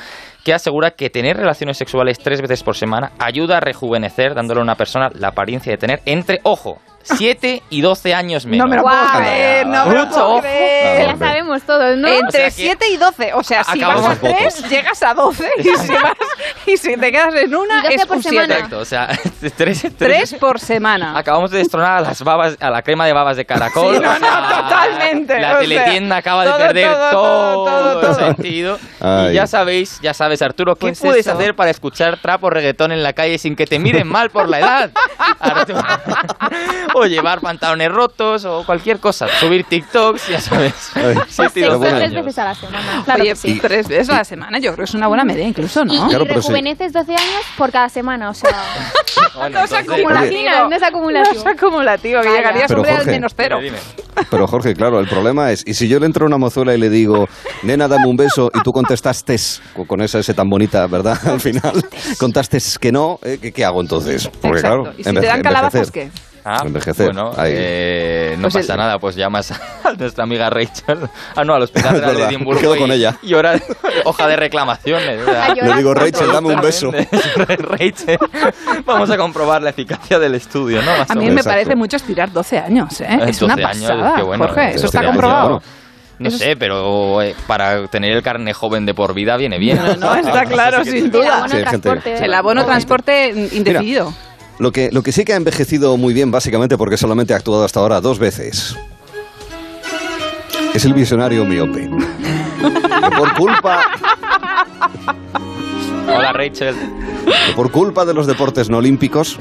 que 0.44 0.54
asegura 0.54 0.92
que 0.92 1.10
tener 1.10 1.36
relaciones 1.36 1.76
sexuales 1.76 2.18
tres 2.18 2.40
veces 2.40 2.62
por 2.62 2.76
semana 2.76 3.12
ayuda 3.18 3.58
a 3.58 3.60
rejuvenecer, 3.60 4.34
dándole 4.34 4.60
a 4.60 4.64
una 4.64 4.74
persona 4.74 5.10
la 5.14 5.28
apariencia 5.28 5.72
de 5.72 5.78
tener 5.78 6.00
entre, 6.06 6.40
ojo, 6.42 6.78
7 7.02 7.62
y 7.70 7.80
12 7.80 8.14
años 8.14 8.46
menos. 8.46 8.66
No 8.66 8.70
me 8.70 8.76
lo 8.76 8.82
puedo 8.82 9.06
creer, 9.16 9.66
no 9.66 9.86
me 9.86 9.94
lo 9.94 10.08
puedo 10.08 10.40
creer. 10.40 11.06
Ya 11.06 11.16
sabemos 11.16 11.62
todos, 11.62 11.96
¿no? 11.96 12.08
Entre 12.08 12.50
7 12.50 12.86
y 12.92 12.96
12. 12.96 13.34
O 13.34 13.42
sea, 13.42 13.64
si 13.64 13.80
vas 13.80 14.04
a 14.04 14.16
3, 14.16 14.68
llegas 14.68 15.02
a 15.02 15.14
12. 15.14 15.50
Y 15.58 15.62
si, 15.62 15.92
vas, 15.92 16.14
y 16.74 16.76
si 16.76 16.96
te 16.96 17.12
quedas 17.12 17.34
en 17.34 17.54
una, 17.54 17.82
es 17.82 18.06
por 18.06 18.16
un 18.18 18.22
semana. 18.22 18.54
Exacto, 18.54 18.78
o 18.78 18.84
sea, 18.84 19.08
3, 19.56 19.86
3 19.96 20.34
por 20.34 20.60
semana. 20.60 21.16
Acabamos 21.16 21.50
de 21.50 21.58
destronar 21.58 21.98
a 21.98 22.00
las 22.00 22.22
babas, 22.22 22.56
a 22.60 22.70
la 22.70 22.82
crema 22.82 23.06
de 23.06 23.12
babas 23.12 23.36
de 23.36 23.44
caracol. 23.44 23.94
Sí, 24.00 24.00
no, 24.00 24.18
no, 24.18 24.62
totalmente. 24.62 25.40
La 25.40 25.58
teletienda 25.58 26.16
acaba 26.16 26.44
de 26.44 26.52
perder 26.52 26.92
todo, 27.10 28.08
el 28.08 28.14
sentido. 28.14 28.78
Y 29.30 29.34
ya 29.34 29.46
sabéis, 29.46 29.98
ya 30.00 30.14
sabes, 30.14 30.42
Arturo, 30.42 30.74
¿qué 30.76 30.80
Pues 30.88 31.00
puedes 31.00 31.26
eso. 31.26 31.36
hacer 31.36 31.54
para 31.54 31.70
escuchar 31.70 32.18
trapo 32.18 32.50
reggaetón 32.50 32.92
en 32.92 33.02
la 33.02 33.12
calle 33.12 33.38
sin 33.38 33.56
que 33.56 33.66
te 33.66 33.78
miren 33.78 34.06
mal 34.06 34.30
por 34.30 34.48
la 34.48 34.60
edad? 34.60 34.90
O 36.94 37.06
llevar 37.06 37.40
pantalones 37.40 37.90
rotos 37.90 38.44
o 38.44 38.64
cualquier 38.64 38.98
cosa. 38.98 39.28
Subir 39.38 39.64
TikToks, 39.64 40.28
ya 40.28 40.40
sabes. 40.40 40.90
Ay, 40.94 41.16
Siete 41.28 41.60
y 41.60 41.62
Sexo 41.62 41.78
doce 41.78 41.92
tres 41.92 42.12
veces 42.14 42.38
a 42.38 42.44
la 42.44 42.54
semana. 42.54 43.02
Claro 43.04 43.22
Oye, 43.22 43.36
sí. 43.36 43.58
tres 43.60 43.88
veces 43.88 44.10
a 44.10 44.18
la 44.18 44.24
semana, 44.24 44.58
yo 44.58 44.72
creo 44.72 44.84
que 44.84 44.90
es 44.90 44.94
una 44.94 45.06
buena 45.06 45.24
media 45.24 45.46
incluso, 45.46 45.84
¿no? 45.84 45.94
y 45.94 46.08
Claro, 46.08 46.24
pero 46.26 46.42
sí. 46.42 46.52
Rejuveneces 46.60 46.92
12 46.92 47.12
años 47.12 47.42
por 47.56 47.70
cada 47.72 47.88
semana, 47.88 48.30
o 48.30 48.34
sea, 48.34 48.50
Bueno, 49.34 49.58
No 49.60 49.64
es 49.64 49.72
acumulativo. 49.72 50.68
no 50.68 50.76
es 50.76 50.82
acumulativo. 50.82 51.44
No 51.44 51.50
es 51.50 51.56
acumulativo, 51.58 52.20
que 52.20 52.28
Vaya. 52.28 52.38
llegaría 52.38 52.64
Pero, 52.66 52.80
sobre 52.80 52.90
al 52.96 53.06
menos 53.06 53.32
cero. 53.36 53.58
Dime, 53.62 53.78
Pero 54.30 54.46
Jorge, 54.46 54.74
claro, 54.74 54.98
el 55.00 55.06
problema 55.08 55.50
es, 55.52 55.62
y 55.66 55.74
si 55.74 55.88
yo 55.88 55.98
le 56.00 56.06
entro 56.06 56.24
a 56.24 56.28
una 56.28 56.38
mozuela 56.38 56.74
y 56.74 56.78
le 56.78 56.90
digo, 56.90 57.26
nena, 57.62 57.88
dame 57.88 58.06
un 58.08 58.16
beso, 58.16 58.50
y 58.52 58.60
tú 58.62 58.72
contestaste 58.72 59.36
con- 59.86 60.00
esa 60.02 60.18
S 60.18 60.34
tan 60.34 60.48
bonita, 60.48 60.86
¿verdad? 60.86 61.18
Al 61.26 61.40
final, 61.40 61.72
contaste 62.18 62.58
que 62.80 62.92
no, 62.92 63.18
¿eh? 63.22 63.38
¿qué, 63.40 63.52
qué 63.52 63.64
hago 63.64 63.80
entonces? 63.80 64.28
Porque 64.28 64.58
Exacto. 64.58 64.82
claro, 64.82 64.94
¿Y 64.98 65.04
si 65.04 65.12
te 65.14 65.26
dan 65.26 65.42
calabazas 65.42 65.90
qué? 65.90 66.10
Ah, 66.44 66.62
Envejecer, 66.64 67.06
Bueno, 67.06 67.32
ahí. 67.36 67.52
eh, 67.54 68.34
no 68.36 68.42
Pues 68.48 68.54
pasa 68.54 68.72
el- 68.72 68.78
nada, 68.78 68.98
pues 68.98 69.14
llamas 69.16 69.50
a 69.84 69.92
nuestra 69.92 70.24
amiga 70.24 70.48
Rachel. 70.50 70.98
Ah, 71.36 71.44
no, 71.44 71.54
al 71.54 71.62
hospital 71.64 72.00
de 72.00 72.24
Edimburgo. 72.24 72.60
quedo 72.60 72.76
y- 72.76 72.78
con 72.78 72.90
ella. 72.92 73.16
Y 73.22 73.34
ahora, 73.34 73.60
hoja 74.04 74.26
de 74.26 74.36
reclamaciones. 74.36 75.20
Le 75.62 75.76
digo, 75.76 75.92
Rachel, 75.94 76.32
dame 76.32 76.54
un 76.54 76.60
beso. 76.60 76.90
Rachel, 76.92 78.18
vamos 78.86 79.10
a 79.10 79.16
comprobar 79.16 79.62
la 79.62 79.70
eficacia 79.70 80.18
del 80.18 80.34
estudio, 80.34 80.82
¿no? 80.82 80.96
Más 80.96 81.10
A 81.10 81.14
mí 81.14 81.26
me 81.26 81.32
Exacto. 81.32 81.50
parece 81.50 81.76
mucho 81.76 81.96
estirar 81.96 82.32
12 82.32 82.58
años, 82.58 83.00
¿eh? 83.00 83.06
Eh, 83.10 83.18
Es 83.28 83.42
una 83.42 83.54
12 83.56 83.66
años, 83.68 83.90
pasada, 83.90 84.16
qué 84.16 84.22
bueno, 84.22 84.44
Jorge, 84.46 84.68
eso 84.70 84.72
12 84.82 84.86
está 84.86 84.98
años, 85.00 85.10
comprobado. 85.12 85.48
bueno. 85.48 85.62
No 86.18 86.28
Eso 86.28 86.36
sé, 86.36 86.54
pero 86.54 87.22
eh, 87.22 87.34
para 87.46 87.86
tener 87.86 88.12
el 88.12 88.22
carne 88.22 88.52
joven 88.52 88.84
de 88.84 88.92
por 88.92 89.14
vida 89.14 89.38
viene 89.38 89.58
bien. 89.58 89.78
No, 89.78 89.94
no, 89.96 90.14
está 90.16 90.44
claro, 90.44 90.84
sin 90.84 90.96
el 90.96 91.10
duda. 91.10 91.36
abono 91.38 91.48
Sí, 91.48 91.56
hay 91.56 91.64
gente- 91.64 91.88
transporte. 91.88 92.24
El 92.26 92.34
abono 92.34 92.64
transporte 92.66 93.48
indefinido. 93.52 94.12
Lo 94.60 94.72
que, 94.72 94.90
lo 94.92 95.02
que 95.02 95.10
sí 95.10 95.24
que 95.24 95.32
ha 95.32 95.36
envejecido 95.36 95.96
muy 95.96 96.12
bien, 96.12 96.30
básicamente 96.30 96.76
porque 96.76 96.98
solamente 96.98 97.32
ha 97.32 97.36
actuado 97.38 97.64
hasta 97.64 97.80
ahora 97.80 98.02
dos 98.02 98.18
veces. 98.18 98.76
es 100.74 100.84
el 100.84 100.92
visionario 100.92 101.46
miope. 101.46 101.88
por 103.16 103.34
culpa... 103.36 103.80
Hola 106.06 106.32
Rachel. 106.34 106.74
por 107.56 107.70
culpa 107.70 108.04
de 108.04 108.12
los 108.12 108.26
deportes 108.26 108.68
no 108.68 108.78
olímpicos 108.78 109.38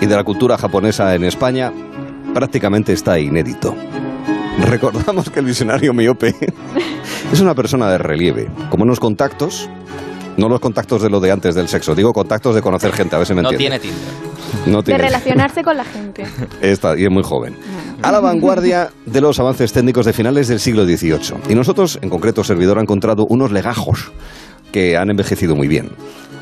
y 0.00 0.06
de 0.06 0.14
la 0.14 0.22
cultura 0.22 0.56
japonesa 0.56 1.14
en 1.16 1.24
España, 1.24 1.72
prácticamente 2.32 2.92
está 2.92 3.18
inédito. 3.18 3.74
Recordamos 4.60 5.30
que 5.30 5.40
el 5.40 5.46
visionario 5.46 5.92
miope 5.92 6.32
es 7.32 7.40
una 7.40 7.56
persona 7.56 7.90
de 7.90 7.98
relieve, 7.98 8.48
como 8.70 8.84
unos 8.84 9.00
contactos, 9.00 9.68
no 10.36 10.48
los 10.48 10.60
contactos 10.60 11.02
de 11.02 11.10
lo 11.10 11.18
de 11.18 11.32
antes 11.32 11.56
del 11.56 11.66
sexo, 11.68 11.96
digo 11.96 12.12
contactos 12.12 12.54
de 12.54 12.62
conocer 12.62 12.92
gente, 12.92 13.16
a 13.16 13.18
ver 13.18 13.26
si 13.26 13.34
me 13.34 13.42
No 13.42 13.50
entiende. 13.50 13.80
tiene 13.80 13.96
Tinder. 13.96 14.23
No. 14.66 14.82
De 14.82 14.96
relacionarse 14.96 15.62
con 15.62 15.76
la 15.76 15.84
gente. 15.84 16.24
Está, 16.60 16.98
y 16.98 17.04
es 17.04 17.10
muy 17.10 17.22
joven. 17.22 17.56
A 18.02 18.12
la 18.12 18.20
vanguardia 18.20 18.90
de 19.06 19.20
los 19.20 19.38
avances 19.40 19.72
técnicos 19.72 20.06
de 20.06 20.12
finales 20.12 20.48
del 20.48 20.60
siglo 20.60 20.84
XVIII. 20.84 21.38
Y 21.48 21.54
nosotros, 21.54 21.98
en 22.02 22.10
concreto, 22.10 22.44
Servidor, 22.44 22.78
ha 22.78 22.82
encontrado 22.82 23.26
unos 23.28 23.52
legajos 23.52 24.12
que 24.72 24.96
han 24.96 25.08
envejecido 25.08 25.54
muy 25.54 25.68
bien. 25.68 25.90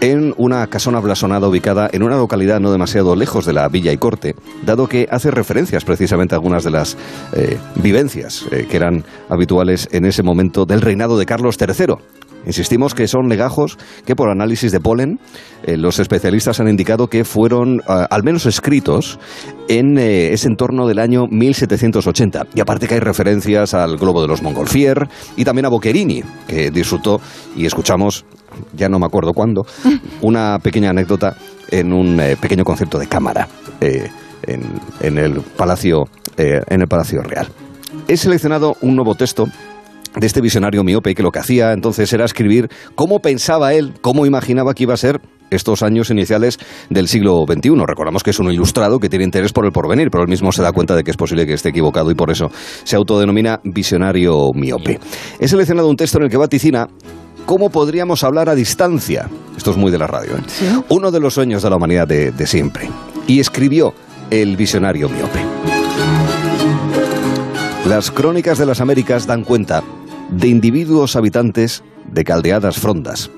En 0.01 0.35
una 0.37 0.67
casona 0.67 1.01
blasonada 1.01 1.47
ubicada 1.47 1.89
en 1.93 2.03
una 2.03 2.17
localidad 2.17 2.61
no 2.61 2.73
demasiado 2.73 3.15
lejos 3.15 3.45
de 3.45 3.53
la 3.53 3.69
villa 3.69 3.93
y 3.93 3.99
corte, 3.99 4.35
dado 4.65 4.89
que 4.89 5.07
hace 5.11 5.31
referencias 5.31 5.85
precisamente 5.85 6.35
a 6.35 6.39
algunas 6.39 6.65
de 6.65 6.71
las 6.71 6.97
eh, 7.35 7.59
vivencias 7.77 8.47
eh, 8.51 8.67
que 8.69 8.77
eran 8.79 9.05
habituales 9.29 9.89
en 9.93 10.07
ese 10.07 10.23
momento 10.23 10.65
del 10.65 10.81
reinado 10.81 11.19
de 11.19 11.27
Carlos 11.27 11.57
III. 11.61 11.95
Insistimos 12.47 12.95
que 12.95 13.09
son 13.09 13.29
legajos 13.29 13.79
que 14.05 14.17
por 14.17 14.29
análisis 14.31 14.73
de 14.73 14.81
polen 14.81 15.19
eh, 15.65 15.77
los 15.77 15.99
especialistas 15.99 16.61
han 16.61 16.69
indicado 16.69 17.09
que 17.09 17.25
fueron 17.25 17.81
ah, 17.87 18.07
al 18.11 18.23
menos 18.23 18.47
escritos 18.47 19.19
en 19.69 19.99
eh, 19.99 20.33
ese 20.33 20.49
entorno 20.49 20.87
del 20.87 20.99
año 20.99 21.27
1780. 21.31 22.47
Y 22.55 22.61
aparte 22.61 22.89
que 22.89 22.95
hay 22.95 23.01
referencias 23.01 23.75
al 23.75 23.97
globo 23.97 24.23
de 24.23 24.29
los 24.29 24.43
Montgolfier 24.43 25.09
y 25.37 25.45
también 25.45 25.67
a 25.67 25.69
Boccherini, 25.69 26.23
que 26.47 26.71
disfrutó 26.71 27.21
y 27.57 27.67
escuchamos, 27.67 28.25
ya 28.75 28.89
no 28.89 28.99
me 28.99 29.07
acuerdo 29.07 29.33
cuándo, 29.33 29.67
una 30.21 30.59
pequeña 30.59 30.91
anécdota 30.91 31.37
en 31.71 31.93
un 31.93 32.21
eh, 32.21 32.37
pequeño 32.37 32.65
concierto 32.65 32.99
de 32.99 33.09
cámara 33.09 33.49
eh, 33.81 34.09
en, 34.45 34.63
en 35.01 35.19
el 35.19 35.41
Palacio, 35.41 36.05
eh, 36.37 36.61
en 36.69 36.83
el 36.83 36.87
Palacio 36.87 37.23
Real. 37.23 37.49
He 38.09 38.17
seleccionado 38.17 38.77
un 38.83 38.95
nuevo 38.95 39.15
texto 39.15 39.47
de 40.15 40.27
este 40.27 40.41
visionario 40.41 40.85
miope 40.85 41.15
que 41.15 41.23
lo 41.23 41.31
que 41.31 41.39
hacía 41.39 41.73
entonces 41.73 42.13
era 42.13 42.25
escribir 42.25 42.69
cómo 42.95 43.21
pensaba 43.21 43.73
él, 43.75 43.95
cómo 44.01 44.27
imaginaba 44.27 44.75
que 44.75 44.85
iba 44.85 44.95
a 44.95 44.99
ser 44.99 45.21
estos 45.51 45.83
años 45.83 46.11
iniciales 46.11 46.59
del 46.91 47.09
siglo 47.09 47.45
XXI. 47.47 47.71
Recordamos 47.87 48.23
que 48.23 48.31
es 48.31 48.39
un 48.39 48.51
ilustrado 48.51 48.99
que 48.99 49.09
tiene 49.09 49.25
interés 49.25 49.53
por 49.53 49.67
el 49.67 49.73
porvenir, 49.73 50.09
pero 50.11 50.25
él 50.25 50.31
mismo 50.31 50.51
se 50.53 50.63
da 50.63 50.73
cuenta 50.73 50.97
de 50.97 51.05
que 51.05 51.11
es 51.11 51.17
posible 51.17 51.47
que 51.47 51.55
esté 51.55 51.71
equivocado 51.71 52.11
y 52.11 52.15
por 52.15 52.31
eso 52.31 52.51
se 52.85 52.97
autodenomina 52.97 53.61
visionario 53.65 54.51
miope. 54.55 54.99
He 55.39 55.49
seleccionado 55.49 55.89
un 55.89 55.97
texto 55.97 56.19
en 56.19 56.25
el 56.25 56.31
que 56.31 56.37
vaticina 56.37 56.89
cómo 57.47 57.71
podríamos 57.71 58.25
hablar 58.25 58.49
a 58.49 58.55
distancia. 58.55 59.29
Esto 59.57 59.73
es 59.73 59.77
muy 59.77 59.91
de 59.91 59.99
la 59.99 60.07
radio. 60.07 60.37
¿eh? 60.37 60.83
Uno 60.89 61.11
de 61.11 61.21
los 61.21 61.35
sueños 61.35 61.63
de 61.63 61.71
la 61.71 61.77
humanidad 61.77 62.07
de, 62.07 62.33
de 62.33 62.47
siempre. 62.47 62.89
Y 63.27 63.41
escribió 63.41 63.95
el 64.31 64.57
visionario 64.57 65.09
miope. 65.09 65.41
Las 67.87 68.11
crónicas 68.11 68.59
de 68.59 68.67
las 68.67 68.81
Américas 68.81 69.27
dan 69.27 69.45
cuenta 69.45 69.83
de 70.33 70.49
individuos 70.49 71.17
habitantes 71.17 71.85
de 72.11 72.25
caldeadas 72.25 72.79
frondas 72.79 73.31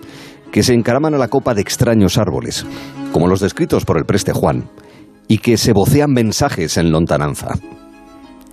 que 0.52 0.62
se 0.62 0.72
encaraman 0.72 1.14
a 1.14 1.18
la 1.18 1.26
copa 1.26 1.52
de 1.52 1.60
extraños 1.60 2.16
árboles, 2.16 2.64
como 3.12 3.26
los 3.26 3.40
descritos 3.40 3.84
por 3.84 3.98
el 3.98 4.04
preste 4.04 4.32
Juan, 4.32 4.70
y 5.26 5.38
que 5.38 5.56
se 5.56 5.72
vocean 5.72 6.12
mensajes 6.12 6.76
en 6.76 6.92
lontananza. 6.92 7.58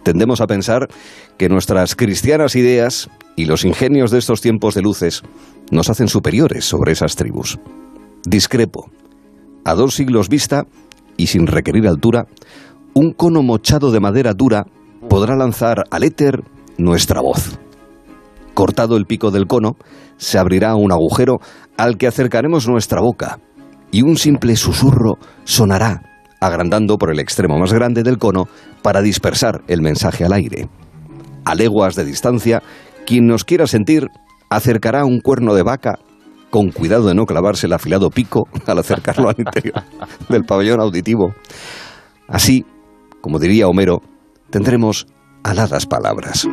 Tendemos 0.01 0.41
a 0.41 0.47
pensar 0.47 0.87
que 1.37 1.47
nuestras 1.47 1.95
cristianas 1.95 2.55
ideas 2.55 3.11
y 3.35 3.45
los 3.45 3.65
ingenios 3.65 4.09
de 4.09 4.17
estos 4.17 4.41
tiempos 4.41 4.73
de 4.73 4.81
luces 4.81 5.21
nos 5.69 5.91
hacen 5.91 6.07
superiores 6.07 6.65
sobre 6.65 6.93
esas 6.93 7.15
tribus. 7.15 7.59
Discrepo. 8.25 8.89
A 9.63 9.75
dos 9.75 9.93
siglos 9.93 10.27
vista, 10.27 10.65
y 11.17 11.27
sin 11.27 11.45
requerir 11.45 11.87
altura, 11.87 12.25
un 12.95 13.13
cono 13.13 13.43
mochado 13.43 13.91
de 13.91 13.99
madera 13.99 14.33
dura 14.33 14.65
podrá 15.07 15.35
lanzar 15.35 15.83
al 15.91 16.03
éter 16.03 16.43
nuestra 16.79 17.21
voz. 17.21 17.59
Cortado 18.53 18.97
el 18.97 19.05
pico 19.05 19.31
del 19.31 19.47
cono, 19.47 19.77
se 20.17 20.37
abrirá 20.37 20.75
un 20.75 20.91
agujero 20.91 21.39
al 21.77 21.97
que 21.97 22.07
acercaremos 22.07 22.67
nuestra 22.67 23.01
boca, 23.01 23.39
y 23.91 24.01
un 24.01 24.17
simple 24.17 24.55
susurro 24.55 25.17
sonará, 25.43 26.01
agrandando 26.39 26.97
por 26.97 27.11
el 27.11 27.19
extremo 27.19 27.57
más 27.57 27.73
grande 27.73 28.03
del 28.03 28.17
cono 28.17 28.47
para 28.81 29.01
dispersar 29.01 29.61
el 29.67 29.81
mensaje 29.81 30.25
al 30.25 30.33
aire. 30.33 30.69
A 31.45 31.55
leguas 31.55 31.95
de 31.95 32.05
distancia, 32.05 32.61
quien 33.05 33.27
nos 33.27 33.43
quiera 33.43 33.67
sentir 33.67 34.07
acercará 34.49 35.05
un 35.05 35.21
cuerno 35.21 35.53
de 35.53 35.63
vaca 35.63 35.99
con 36.49 36.71
cuidado 36.71 37.07
de 37.07 37.15
no 37.15 37.25
clavarse 37.25 37.65
el 37.65 37.73
afilado 37.73 38.09
pico 38.09 38.47
al 38.67 38.79
acercarlo 38.79 39.29
al 39.29 39.35
interior 39.37 39.83
del 40.29 40.43
pabellón 40.43 40.81
auditivo. 40.81 41.33
Así, 42.27 42.65
como 43.21 43.39
diría 43.39 43.67
Homero, 43.67 44.01
tendremos 44.49 45.07
aladas 45.43 45.85
palabras. 45.85 46.47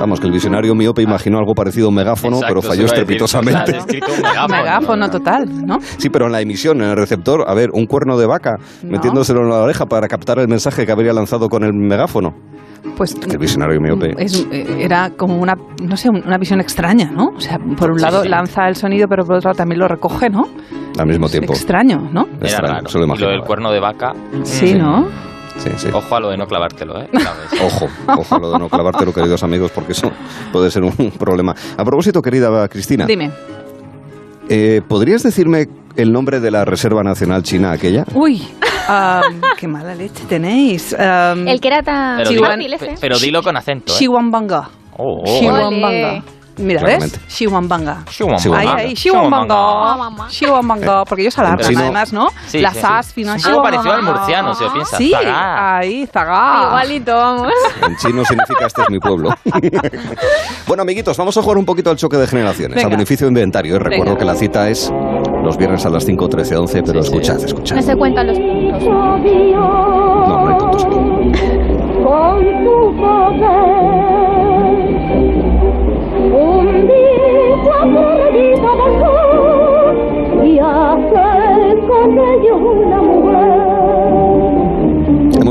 Vamos, 0.00 0.18
que 0.18 0.26
el 0.26 0.32
visionario 0.32 0.74
miope 0.74 1.02
imaginó 1.02 1.38
algo 1.38 1.54
parecido 1.54 1.86
a 1.86 1.88
un 1.90 1.94
megáfono, 1.94 2.36
Exacto, 2.36 2.54
pero 2.54 2.62
falló 2.62 2.82
decir, 2.82 2.98
estrepitosamente. 2.98 3.78
un 3.78 4.22
megáfono. 4.22 4.56
Megáfono 4.56 5.10
total, 5.10 5.66
¿no? 5.66 5.78
Sí, 5.98 6.08
pero 6.08 6.26
en 6.26 6.32
la 6.32 6.40
emisión, 6.40 6.80
en 6.82 6.88
el 6.90 6.96
receptor, 6.96 7.44
a 7.46 7.54
ver, 7.54 7.68
un 7.72 7.86
cuerno 7.86 8.16
de 8.18 8.26
vaca 8.26 8.56
No. 8.82 8.90
metiéndoselo 8.92 9.42
en 9.42 9.50
la 9.50 9.56
oreja 9.58 9.86
para 9.86 10.08
captar 10.08 10.38
el 10.38 10.48
mensaje 10.48 10.86
que 10.86 10.92
habría 10.92 11.12
lanzado 11.12 11.48
con 11.48 11.62
el 11.64 11.72
megáfono. 11.74 12.34
Pues 12.96 13.14
El 13.30 13.36
visionario 13.38 13.78
miope. 13.78 14.14
es- 14.16 14.46
eh, 14.50 14.78
era 14.80 15.10
como 15.10 15.36
una, 15.38 15.54
no 15.82 15.96
sé, 15.98 16.08
una 16.08 16.38
visión 16.38 16.60
extraña, 16.60 17.10
¿no? 17.10 17.26
O 17.36 17.40
sea, 17.40 17.58
por 17.76 17.90
un 17.90 18.00
lado 18.00 18.24
lanza 18.24 18.68
el 18.68 18.74
sonido, 18.74 19.06
pero 19.06 19.24
por 19.24 19.36
otro 19.36 19.50
lado 19.50 19.58
también 19.58 19.80
lo 19.80 19.86
recoge, 19.86 20.30
¿no? 20.30 20.48
Al 20.98 21.06
mismo 21.06 21.26
Es 21.26 21.32
tiempo. 21.32 21.52
extraño, 21.52 22.08
¿no? 22.10 22.22
Era 22.38 22.46
Extraño, 22.48 22.74
raro. 22.74 22.88
se 22.88 22.98
lo 22.98 23.04
y 23.04 23.06
lo 23.06 23.06
imaginaba. 23.08 23.32
del 23.32 23.42
cuerno 23.42 23.70
de 23.70 23.80
vaca. 23.80 24.12
Sí, 24.44 24.74
mm, 24.74 24.78
¿no? 24.78 25.06
Sí, 25.56 25.70
sí. 25.76 25.88
Ojo 25.92 26.16
a 26.16 26.20
lo 26.20 26.30
de 26.30 26.36
no 26.36 26.46
clavártelo, 26.46 27.00
¿eh? 27.00 27.08
Ojo, 27.64 27.86
ojo 28.18 28.34
a 28.34 28.38
lo 28.38 28.52
de 28.52 28.58
no 28.58 28.68
clavártelo, 28.68 29.12
queridos 29.12 29.42
amigos, 29.42 29.70
porque 29.74 29.92
eso 29.92 30.10
puede 30.52 30.70
ser 30.70 30.82
un 30.84 30.92
problema. 31.18 31.54
A 31.76 31.84
propósito, 31.84 32.22
querida 32.22 32.66
Cristina, 32.68 33.06
Dime. 33.06 33.30
eh, 34.48 34.80
¿podrías 34.88 35.22
decirme 35.22 35.66
el 35.96 36.12
nombre 36.12 36.40
de 36.40 36.50
la 36.50 36.64
Reserva 36.64 37.02
Nacional 37.02 37.42
China 37.42 37.72
aquella? 37.72 38.04
Uy, 38.14 38.42
qué 39.58 39.68
mala 39.68 39.94
leche 39.94 40.24
tenéis. 40.28 40.92
El 40.98 41.60
que 41.60 41.68
era 41.68 41.82
tan 41.82 42.18
Pero, 42.18 42.30
dilo, 42.30 42.76
pero 43.00 43.18
dilo 43.18 43.42
con 43.42 43.56
acento, 43.56 43.92
¿eh? 43.92 43.96
Shiwambanga. 43.98 44.68
Oh, 44.96 45.22
oh. 45.26 46.39
Mira, 46.60 46.82
¿ves? 46.82 47.18
Shiwambanga. 47.28 48.04
Shiwambanga. 48.10 48.58
Ahí, 48.58 48.68
ahí, 48.86 48.94
Shiwambanga. 48.94 50.28
Shiwambanga. 50.28 51.04
Porque 51.04 51.22
ellos 51.22 51.38
alargan, 51.38 51.66
chino- 51.68 51.80
además, 51.80 52.12
¿no? 52.12 52.28
Sí, 52.46 52.60
Las 52.60 52.74
sí. 52.74 52.82
as 52.84 53.12
poco 53.42 53.62
parecido 53.62 53.92
al 53.92 54.02
murciano, 54.02 54.54
si 54.54 54.64
lo 54.64 54.72
piensas. 54.72 54.98
Sí, 54.98 55.10
Zagá. 55.12 55.78
ahí, 55.78 56.06
zagá. 56.06 56.64
Igualito, 56.68 57.16
vamos. 57.16 57.52
En 57.82 57.96
chino 57.96 58.24
significa 58.24 58.66
este 58.66 58.82
es 58.82 58.90
mi 58.90 58.98
pueblo. 59.00 59.30
bueno, 60.66 60.82
amiguitos, 60.82 61.16
vamos 61.16 61.36
a 61.36 61.42
jugar 61.42 61.58
un 61.58 61.64
poquito 61.64 61.90
al 61.90 61.96
choque 61.96 62.16
de 62.16 62.26
generaciones, 62.26 62.76
Venga. 62.76 62.86
a 62.88 62.90
beneficio 62.90 63.26
de 63.26 63.30
inventario. 63.30 63.78
Recuerdo 63.78 64.04
Venga. 64.04 64.18
que 64.18 64.24
la 64.24 64.34
cita 64.34 64.68
es 64.68 64.92
los 65.42 65.56
viernes 65.56 65.84
a 65.86 65.90
las 65.90 66.04
5, 66.04 66.28
13, 66.28 66.56
11, 66.56 66.82
pero 66.82 67.02
Sí, 67.02 67.08
sí. 67.10 67.16
escuchad, 67.16 67.44
escuchad. 67.44 67.76
No 67.76 67.82
se 67.82 67.96
cuentan 67.96 68.26
los 68.26 68.38
puntos. 68.38 68.82
No, 68.84 69.18
no 70.26 70.48
hay 70.48 70.54
puntos 70.58 70.84
aquí. 70.84 70.96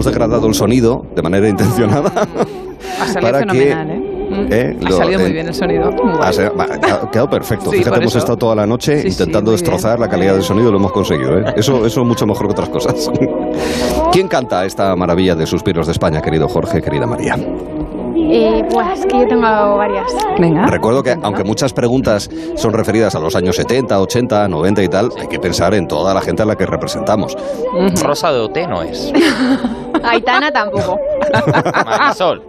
Degradado 0.09 0.47
el 0.47 0.53
sonido 0.53 1.05
de 1.15 1.21
manera 1.21 1.47
intencionada. 1.47 2.11
Ha 3.01 3.07
salido 3.07 3.21
para 3.31 3.39
que, 3.43 3.49
fenomenal, 3.49 3.89
¿eh? 3.91 4.05
Eh, 4.51 4.77
ha 4.85 4.89
lo- 4.89 4.97
salido 4.97 5.19
muy 5.21 5.29
eh, 5.29 5.33
bien 5.33 5.47
el 5.47 5.53
sonido. 5.53 5.91
Muy 5.91 6.13
Ha 6.21 7.09
quedado 7.11 7.29
perfecto. 7.29 7.71
Sí, 7.71 7.77
Fíjate, 7.79 7.99
hemos 7.99 8.15
estado 8.15 8.37
toda 8.37 8.55
la 8.55 8.65
noche 8.67 8.97
Sí, 8.97 9.01
sí, 9.03 9.07
intentando 9.21 9.51
muy 9.51 9.59
destrozar 9.59 9.93
bien. 9.97 10.01
la 10.01 10.07
calidad 10.09 10.33
del 10.33 10.43
sonido 10.43 10.69
y 10.69 10.71
lo 10.71 10.77
hemos 10.77 10.91
conseguido. 10.91 11.39
¿eh? 11.39 11.53
Eso, 11.55 11.85
eso 11.85 12.03
mucho 12.05 12.25
mejor 12.27 12.45
que 12.47 12.51
otras 12.53 12.69
cosas. 12.69 13.09
¿Quién 14.11 14.27
canta 14.27 14.65
esta 14.65 14.95
maravilla 14.95 15.35
de 15.35 15.45
Suspiros 15.47 15.87
de 15.87 15.93
España, 15.93 16.21
querido 16.21 16.47
Jorge, 16.47 16.81
querida 16.81 17.05
María? 17.07 17.37
Eh, 18.31 18.63
pues 18.71 18.99
es 18.99 19.05
que 19.07 19.17
yo 19.19 19.27
tengo 19.27 19.41
varias. 19.77 20.11
Venga. 20.39 20.67
Recuerdo 20.67 21.01
que, 21.01 21.15
aunque 21.23 21.43
muchas 21.43 21.73
preguntas 21.73 22.29
son 22.55 22.73
referidas 22.73 23.15
a 23.15 23.19
los 23.19 23.35
años 23.35 23.55
70, 23.55 23.99
80, 23.99 24.47
90 24.47 24.83
y 24.83 24.87
tal, 24.89 25.09
hay 25.19 25.27
que 25.27 25.39
pensar 25.39 25.73
en 25.73 25.87
toda 25.87 26.13
la 26.13 26.21
gente 26.21 26.43
a 26.43 26.45
la 26.45 26.55
que 26.55 26.65
representamos. 26.67 27.35
Rosa 28.03 28.31
de 28.31 28.39
Oté 28.39 28.67
no 28.67 28.83
es. 28.83 29.11
Aitana 30.03 30.51
tampoco. 30.51 30.97
Marisol. 31.85 32.43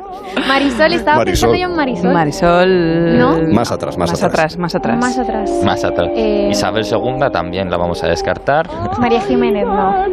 Marisol, 0.46 0.92
estaba 0.92 1.18
Marisol. 1.18 1.50
pensando 1.50 1.56
yo 1.56 1.66
en 1.66 1.76
Marisol. 1.76 2.12
Marisol. 2.12 3.18
¿No? 3.18 3.38
Más 3.52 3.72
atrás, 3.72 3.96
más, 3.98 4.10
más 4.10 4.22
atrás. 4.22 4.56
Más 4.56 4.74
atrás. 4.74 4.98
Más 4.98 5.18
atrás. 5.18 5.50
Más 5.64 5.84
atrás. 5.84 6.08
Eh... 6.14 6.48
Isabel 6.50 6.84
II 6.84 7.30
también 7.32 7.70
la 7.70 7.76
vamos 7.76 8.02
a 8.02 8.08
descartar. 8.08 8.68
María 8.98 9.20
Jiménez, 9.22 9.66
no. 9.66 10.06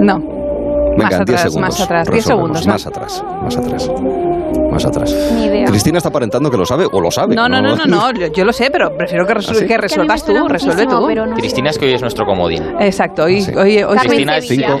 No. 0.00 0.34
Venga, 0.96 1.18
más 1.18 1.24
10 1.26 1.40
segundos. 1.40 1.60
Más 1.60 1.80
atrás, 1.80 2.08
10 2.10 2.24
segundos. 2.24 2.66
¿no? 2.66 2.72
Más 2.72 2.86
atrás, 2.86 3.24
más 3.42 3.56
atrás. 3.56 3.90
Más 4.70 4.84
atrás. 4.86 5.32
Ni 5.34 5.46
idea. 5.46 5.66
Cristina 5.66 5.98
está 5.98 6.08
aparentando 6.08 6.50
que 6.50 6.56
lo 6.56 6.64
sabe 6.64 6.86
o 6.90 7.00
lo 7.00 7.10
sabe. 7.10 7.34
No, 7.34 7.48
no, 7.48 7.60
no, 7.60 7.74
no, 7.76 7.86
no, 7.86 8.12
no. 8.12 8.26
yo 8.32 8.44
lo 8.44 8.52
sé, 8.52 8.70
pero 8.70 8.96
prefiero 8.96 9.26
que, 9.26 9.32
¿Ah, 9.32 9.36
resuel 9.36 9.56
¿Ah, 9.56 9.60
sí? 9.60 9.66
que 9.66 9.76
resuelvas 9.78 10.22
que 10.22 10.34
tú, 10.34 10.48
resuelve 10.48 10.86
tú. 10.86 11.10
No 11.14 11.34
Cristina 11.34 11.70
sé. 11.70 11.74
es 11.74 11.78
que 11.78 11.86
hoy 11.86 11.94
es 11.94 12.00
nuestro 12.00 12.24
comodín. 12.26 12.62
Exacto, 12.80 13.24
hoy, 13.24 13.38
¿Ah, 13.38 13.42
sí? 13.42 13.52
hoy, 13.56 13.82
hoy 13.82 13.98
Cristina 13.98 14.36
es 14.36 14.48
5 14.48 14.80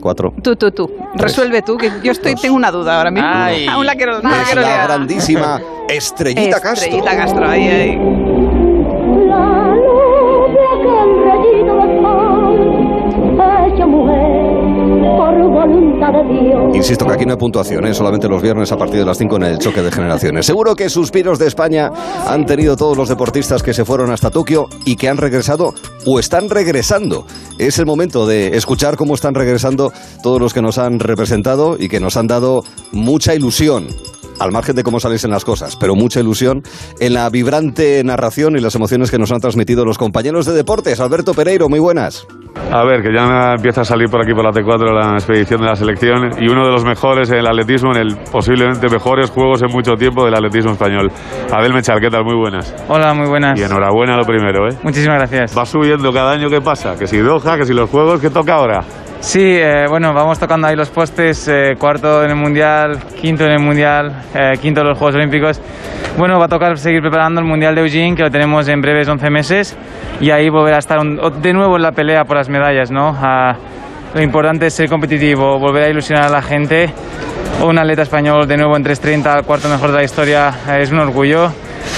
cuatro. 0.00 0.34
tú, 0.42 0.56
tú, 0.56 0.70
tú, 0.72 0.90
resuelve 1.14 1.62
tú, 1.62 1.76
que 1.76 1.92
yo 2.02 2.12
estoy, 2.12 2.34
tengo 2.34 2.56
una 2.56 2.70
duda 2.70 2.96
ahora 2.96 3.10
mismo. 3.10 3.28
Ay. 3.30 3.66
Aún 3.66 3.86
la 3.86 3.94
quiero, 3.94 4.20
no 4.20 4.30
la 4.30 4.42
Es 4.42 4.46
quiero 4.46 4.62
la 4.62 4.84
grandísima 4.84 5.60
Estrellita 5.88 6.60
Castro. 6.60 6.84
Estrellita 6.84 7.16
Castro, 7.16 7.48
ahí, 7.48 7.68
ahí. 7.68 8.49
Insisto 16.74 17.06
que 17.06 17.12
aquí 17.12 17.26
no 17.26 17.32
hay 17.32 17.38
puntuación, 17.38 17.86
¿eh? 17.86 17.94
solamente 17.94 18.28
los 18.28 18.40
viernes 18.42 18.72
a 18.72 18.76
partir 18.76 19.00
de 19.00 19.04
las 19.04 19.18
5 19.18 19.36
en 19.36 19.42
el 19.42 19.58
choque 19.58 19.82
de 19.82 19.90
generaciones. 19.90 20.46
Seguro 20.46 20.74
que 20.74 20.88
suspiros 20.88 21.38
de 21.38 21.46
España 21.46 21.90
han 22.26 22.46
tenido 22.46 22.76
todos 22.76 22.96
los 22.96 23.08
deportistas 23.08 23.62
que 23.62 23.74
se 23.74 23.84
fueron 23.84 24.10
hasta 24.10 24.30
Tokio 24.30 24.66
y 24.84 24.96
que 24.96 25.08
han 25.08 25.16
regresado 25.16 25.74
o 26.06 26.18
están 26.18 26.48
regresando. 26.48 27.26
Es 27.58 27.78
el 27.78 27.86
momento 27.86 28.26
de 28.26 28.56
escuchar 28.56 28.96
cómo 28.96 29.14
están 29.14 29.34
regresando 29.34 29.92
todos 30.22 30.40
los 30.40 30.54
que 30.54 30.62
nos 30.62 30.78
han 30.78 31.00
representado 31.00 31.76
y 31.78 31.88
que 31.88 32.00
nos 32.00 32.16
han 32.16 32.26
dado 32.26 32.62
mucha 32.92 33.34
ilusión. 33.34 33.88
Al 34.38 34.52
margen 34.52 34.74
de 34.74 34.82
cómo 34.82 35.00
saliesen 35.00 35.30
las 35.30 35.44
cosas, 35.44 35.76
pero 35.76 35.94
mucha 35.94 36.18
ilusión 36.18 36.62
en 36.98 37.12
la 37.12 37.28
vibrante 37.28 38.02
narración 38.04 38.56
y 38.56 38.60
las 38.60 38.74
emociones 38.74 39.10
que 39.10 39.18
nos 39.18 39.32
han 39.32 39.40
transmitido 39.40 39.84
los 39.84 39.98
compañeros 39.98 40.46
de 40.46 40.54
deportes. 40.54 40.98
Alberto 40.98 41.34
Pereiro, 41.34 41.68
muy 41.68 41.78
buenas. 41.78 42.26
A 42.72 42.84
ver, 42.84 43.02
que 43.02 43.12
ya 43.12 43.54
empieza 43.54 43.80
a 43.80 43.84
salir 43.84 44.08
por 44.08 44.22
aquí 44.22 44.32
por 44.32 44.44
la 44.44 44.50
T4 44.50 44.92
la 44.92 45.14
expedición 45.14 45.60
de 45.60 45.66
la 45.66 45.74
selección 45.74 46.30
y 46.40 46.48
uno 46.48 46.64
de 46.64 46.70
los 46.70 46.84
mejores 46.84 47.30
en 47.30 47.38
el 47.38 47.46
atletismo, 47.46 47.92
en 47.92 48.02
el 48.02 48.16
posiblemente 48.30 48.88
mejores 48.88 49.30
juegos 49.30 49.62
en 49.62 49.72
mucho 49.72 49.94
tiempo 49.94 50.24
del 50.24 50.34
atletismo 50.34 50.72
español. 50.72 51.10
Abel 51.52 51.74
Mechal, 51.74 52.00
¿qué 52.00 52.10
tal? 52.10 52.24
Muy 52.24 52.36
buenas. 52.36 52.72
Hola, 52.88 53.12
muy 53.12 53.28
buenas. 53.28 53.58
Y 53.58 53.64
enhorabuena 53.64 54.16
lo 54.16 54.24
primero, 54.24 54.68
¿eh? 54.68 54.76
Muchísimas 54.82 55.18
gracias. 55.18 55.56
Va 55.56 55.66
subiendo 55.66 56.12
cada 56.12 56.32
año, 56.32 56.48
¿qué 56.48 56.60
pasa? 56.60 56.96
Que 56.96 57.06
si 57.06 57.18
Doha, 57.18 57.56
que 57.56 57.64
si 57.64 57.72
los 57.72 57.90
juegos, 57.90 58.20
¿qué 58.20 58.30
toca 58.30 58.54
ahora? 58.54 58.84
Sí, 59.20 59.42
eh, 59.42 59.84
bueno, 59.86 60.14
vamos 60.14 60.38
tocando 60.38 60.66
ahí 60.66 60.74
los 60.74 60.88
postes, 60.88 61.46
eh, 61.46 61.74
cuarto 61.78 62.24
en 62.24 62.30
el 62.30 62.36
Mundial, 62.36 62.98
quinto 63.20 63.44
en 63.44 63.52
el 63.52 63.60
Mundial, 63.60 64.22
eh, 64.34 64.52
quinto 64.60 64.80
en 64.80 64.88
los 64.88 64.98
Juegos 64.98 65.14
Olímpicos. 65.14 65.60
Bueno, 66.16 66.38
va 66.38 66.46
a 66.46 66.48
tocar 66.48 66.78
seguir 66.78 67.02
preparando 67.02 67.38
el 67.38 67.46
Mundial 67.46 67.74
de 67.74 67.82
Eugene, 67.82 68.16
que 68.16 68.22
lo 68.22 68.30
tenemos 68.30 68.66
en 68.68 68.80
breves 68.80 69.06
11 69.06 69.28
meses, 69.28 69.76
y 70.20 70.30
ahí 70.30 70.48
volver 70.48 70.72
a 70.72 70.78
estar 70.78 70.98
de 71.02 71.52
nuevo 71.52 71.76
en 71.76 71.82
la 71.82 71.92
pelea 71.92 72.24
por 72.24 72.38
las 72.38 72.48
medallas, 72.48 72.90
¿no? 72.90 73.14
Lo 74.14 74.22
importante 74.22 74.66
es 74.66 74.74
ser 74.74 74.88
competitivo, 74.88 75.58
volver 75.58 75.84
a 75.84 75.88
ilusionar 75.90 76.24
a 76.24 76.30
la 76.30 76.42
gente. 76.42 76.90
Un 77.62 77.78
atleta 77.78 78.02
español 78.02 78.48
de 78.48 78.56
nuevo 78.56 78.74
en 78.74 78.84
3.30, 78.84 79.38
el 79.38 79.44
cuarto 79.44 79.68
mejor 79.68 79.90
de 79.90 79.98
la 79.98 80.04
historia, 80.04 80.50
es 80.78 80.90
un 80.90 80.98
orgullo. 80.98 81.52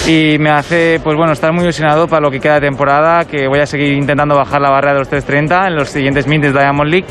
Y 0.09 0.37
me 0.39 0.51
hace, 0.51 0.99
pues 1.03 1.17
bueno, 1.17 1.33
estar 1.33 1.53
muy 1.53 1.63
ilusionado 1.63 2.09
para 2.09 2.21
lo 2.23 2.31
que 2.31 2.41
queda 2.41 2.55
de 2.55 2.63
temporada, 2.63 3.25
que 3.25 3.47
voy 3.47 3.61
a 3.61 3.67
seguir 3.67 3.93
intentando 3.93 4.35
bajar 4.35 4.61
la 4.61 4.71
barrera 4.71 4.95
de 4.95 4.99
los 5.01 5.11
3.30 5.13 5.69
en 5.69 5.77
los 5.77 5.89
siguientes 5.91 6.27
de 6.27 6.51
Diamond 6.53 6.91
League. 6.91 7.07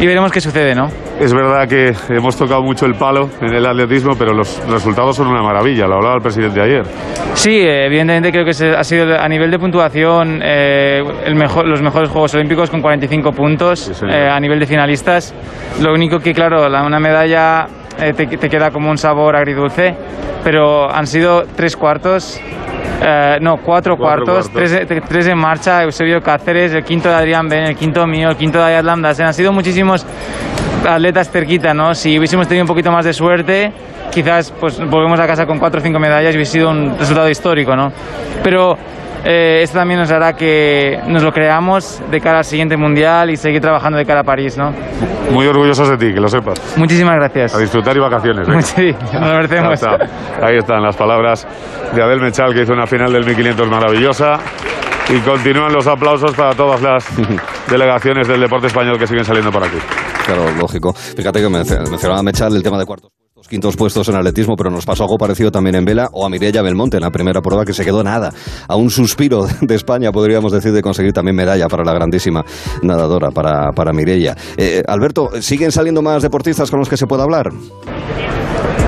Y 0.00 0.06
veremos 0.06 0.30
qué 0.30 0.40
sucede, 0.40 0.74
¿no? 0.74 0.88
Es 1.20 1.32
verdad 1.34 1.68
que 1.68 1.92
hemos 2.14 2.36
tocado 2.36 2.62
mucho 2.62 2.86
el 2.86 2.94
palo 2.94 3.28
en 3.40 3.54
el 3.54 3.66
atletismo, 3.66 4.14
pero 4.16 4.32
los 4.32 4.60
resultados 4.68 5.16
son 5.16 5.28
una 5.28 5.42
maravilla, 5.42 5.86
lo 5.86 5.96
hablaba 5.96 6.16
el 6.16 6.22
presidente 6.22 6.60
ayer. 6.60 6.82
Sí, 7.34 7.60
eh, 7.60 7.86
evidentemente 7.86 8.30
creo 8.32 8.44
que 8.44 8.50
ha 8.76 8.84
sido 8.84 9.18
a 9.18 9.28
nivel 9.28 9.50
de 9.50 9.58
puntuación 9.58 10.40
eh, 10.42 11.02
el 11.24 11.34
mejor, 11.34 11.66
los 11.66 11.82
mejores 11.82 12.08
Juegos 12.08 12.34
Olímpicos 12.34 12.70
con 12.70 12.80
45 12.80 13.32
puntos 13.32 13.78
Sí, 13.94 14.06
eh, 14.08 14.28
a 14.28 14.38
nivel 14.40 14.58
de 14.60 14.66
finalistas. 14.66 15.34
Lo 15.80 15.92
único 15.92 16.18
que, 16.18 16.32
claro, 16.32 16.68
la- 16.68 16.82
una 16.84 16.98
medalla 16.98 17.66
eh, 18.00 18.12
te, 18.14 18.26
te 18.26 18.48
queda 18.48 18.70
como 18.70 18.90
un 18.90 18.98
sabor 18.98 19.36
agridulce, 19.36 19.94
pero 20.44 20.90
han 20.92 21.06
sido 21.06 21.44
tres 21.56 21.76
cuartos. 21.76 22.40
eh, 23.04 23.38
no, 23.40 23.56
cuatro, 23.56 23.96
Cuatro 23.96 24.24
cuartos, 24.24 24.48
cuartos. 24.50 24.86
Tres, 24.86 25.02
tres 25.08 25.26
en 25.28 25.38
marcha, 25.38 25.82
Eusebio 25.82 26.20
Cáceres, 26.20 26.72
el 26.74 26.84
quinto 26.84 27.08
de 27.08 27.14
Adrián 27.16 27.48
Ben, 27.48 27.64
el 27.64 27.76
quinto 27.76 28.06
mío, 28.06 28.28
el 28.28 28.36
quinto 28.36 28.58
de 28.58 28.64
Ayat 28.64 28.84
Lamdasen. 28.84 29.26
Han 29.26 29.34
sido 29.34 29.52
muchísimos 29.52 30.06
atletas 30.88 31.30
cerquita, 31.30 31.74
¿no? 31.74 31.94
Si 31.94 32.16
hubiésemos 32.18 32.46
tenido 32.48 32.64
un 32.64 32.68
poquito 32.68 32.90
más 32.90 33.04
de 33.04 33.12
suerte, 33.12 33.72
quizás 34.10 34.52
pues 34.58 34.78
volvemos 34.88 35.18
a 35.20 35.26
casa 35.26 35.46
con 35.46 35.58
cuatro 35.58 35.80
o 35.80 35.82
cinco 35.82 35.98
medallas 35.98 36.32
y 36.34 36.36
hubiese 36.36 36.52
sido 36.52 36.70
un 36.70 36.96
resultado 36.98 37.28
histórico, 37.28 37.74
¿no? 37.76 37.92
Pero 38.42 38.76
eh, 39.24 39.60
esto 39.62 39.78
también 39.78 40.00
nos 40.00 40.10
hará 40.10 40.32
que 40.34 40.98
nos 41.06 41.22
lo 41.22 41.32
creamos 41.32 42.00
de 42.10 42.20
cara 42.20 42.38
al 42.38 42.44
siguiente 42.44 42.76
mundial 42.76 43.30
y 43.30 43.36
seguir 43.36 43.60
trabajando 43.60 43.98
de 43.98 44.04
cara 44.04 44.20
a 44.20 44.24
París, 44.24 44.56
¿no? 44.58 44.72
Muy 45.30 45.46
orgullosos 45.46 45.88
de 45.88 45.96
ti, 45.96 46.12
que 46.12 46.20
lo 46.20 46.28
sepas. 46.28 46.60
Muchísimas 46.76 47.14
gracias. 47.16 47.54
A 47.54 47.58
disfrutar 47.58 47.96
y 47.96 48.00
vacaciones. 48.00 48.46
venga. 48.46 48.62
Sí, 48.62 48.94
nos 49.12 49.20
lo 49.28 49.34
merecemos. 49.34 49.72
Está. 49.74 49.96
Ahí 50.42 50.56
están 50.58 50.82
las 50.82 50.96
palabras 50.96 51.46
de 51.94 52.02
Abel 52.02 52.20
Mechal, 52.20 52.52
que 52.54 52.62
hizo 52.62 52.72
una 52.72 52.86
final 52.86 53.12
del 53.12 53.24
1500 53.24 53.68
maravillosa. 53.68 54.38
Y 55.08 55.18
continúan 55.20 55.72
los 55.72 55.86
aplausos 55.86 56.32
para 56.34 56.54
todas 56.54 56.80
las 56.80 57.06
delegaciones 57.68 58.28
del 58.28 58.40
deporte 58.40 58.68
español 58.68 58.98
que 58.98 59.06
siguen 59.06 59.24
saliendo 59.24 59.50
por 59.50 59.62
aquí. 59.64 59.76
Claro, 60.26 60.44
lógico. 60.58 60.92
Fíjate 60.92 61.40
que 61.40 61.46
menc- 61.48 61.90
mencionaba 61.90 62.22
Mechal 62.22 62.54
el 62.54 62.62
tema 62.62 62.78
de 62.78 62.86
cuartos 62.86 63.10
quintos 63.48 63.76
puestos 63.76 64.08
en 64.08 64.16
atletismo, 64.16 64.56
pero 64.56 64.70
nos 64.70 64.84
pasó 64.84 65.04
algo 65.04 65.18
parecido 65.18 65.50
también 65.50 65.76
en 65.76 65.84
vela 65.84 66.08
o 66.12 66.26
a 66.26 66.28
Mireia 66.28 66.62
Belmonte 66.62 66.96
en 66.96 67.02
la 67.02 67.10
primera 67.10 67.40
prueba 67.40 67.64
que 67.64 67.72
se 67.72 67.84
quedó 67.84 68.02
nada. 68.02 68.32
A 68.68 68.76
un 68.76 68.90
suspiro 68.90 69.46
de 69.60 69.74
España, 69.74 70.12
podríamos 70.12 70.52
decir, 70.52 70.72
de 70.72 70.82
conseguir 70.82 71.12
también 71.12 71.36
medalla 71.36 71.68
para 71.68 71.84
la 71.84 71.92
grandísima 71.92 72.44
nadadora, 72.82 73.30
para, 73.30 73.72
para 73.72 73.92
Mireia. 73.92 74.36
Eh, 74.56 74.82
Alberto, 74.86 75.30
¿siguen 75.40 75.72
saliendo 75.72 76.02
más 76.02 76.22
deportistas 76.22 76.70
con 76.70 76.80
los 76.80 76.88
que 76.88 76.96
se 76.96 77.06
pueda 77.06 77.24
hablar? 77.24 77.50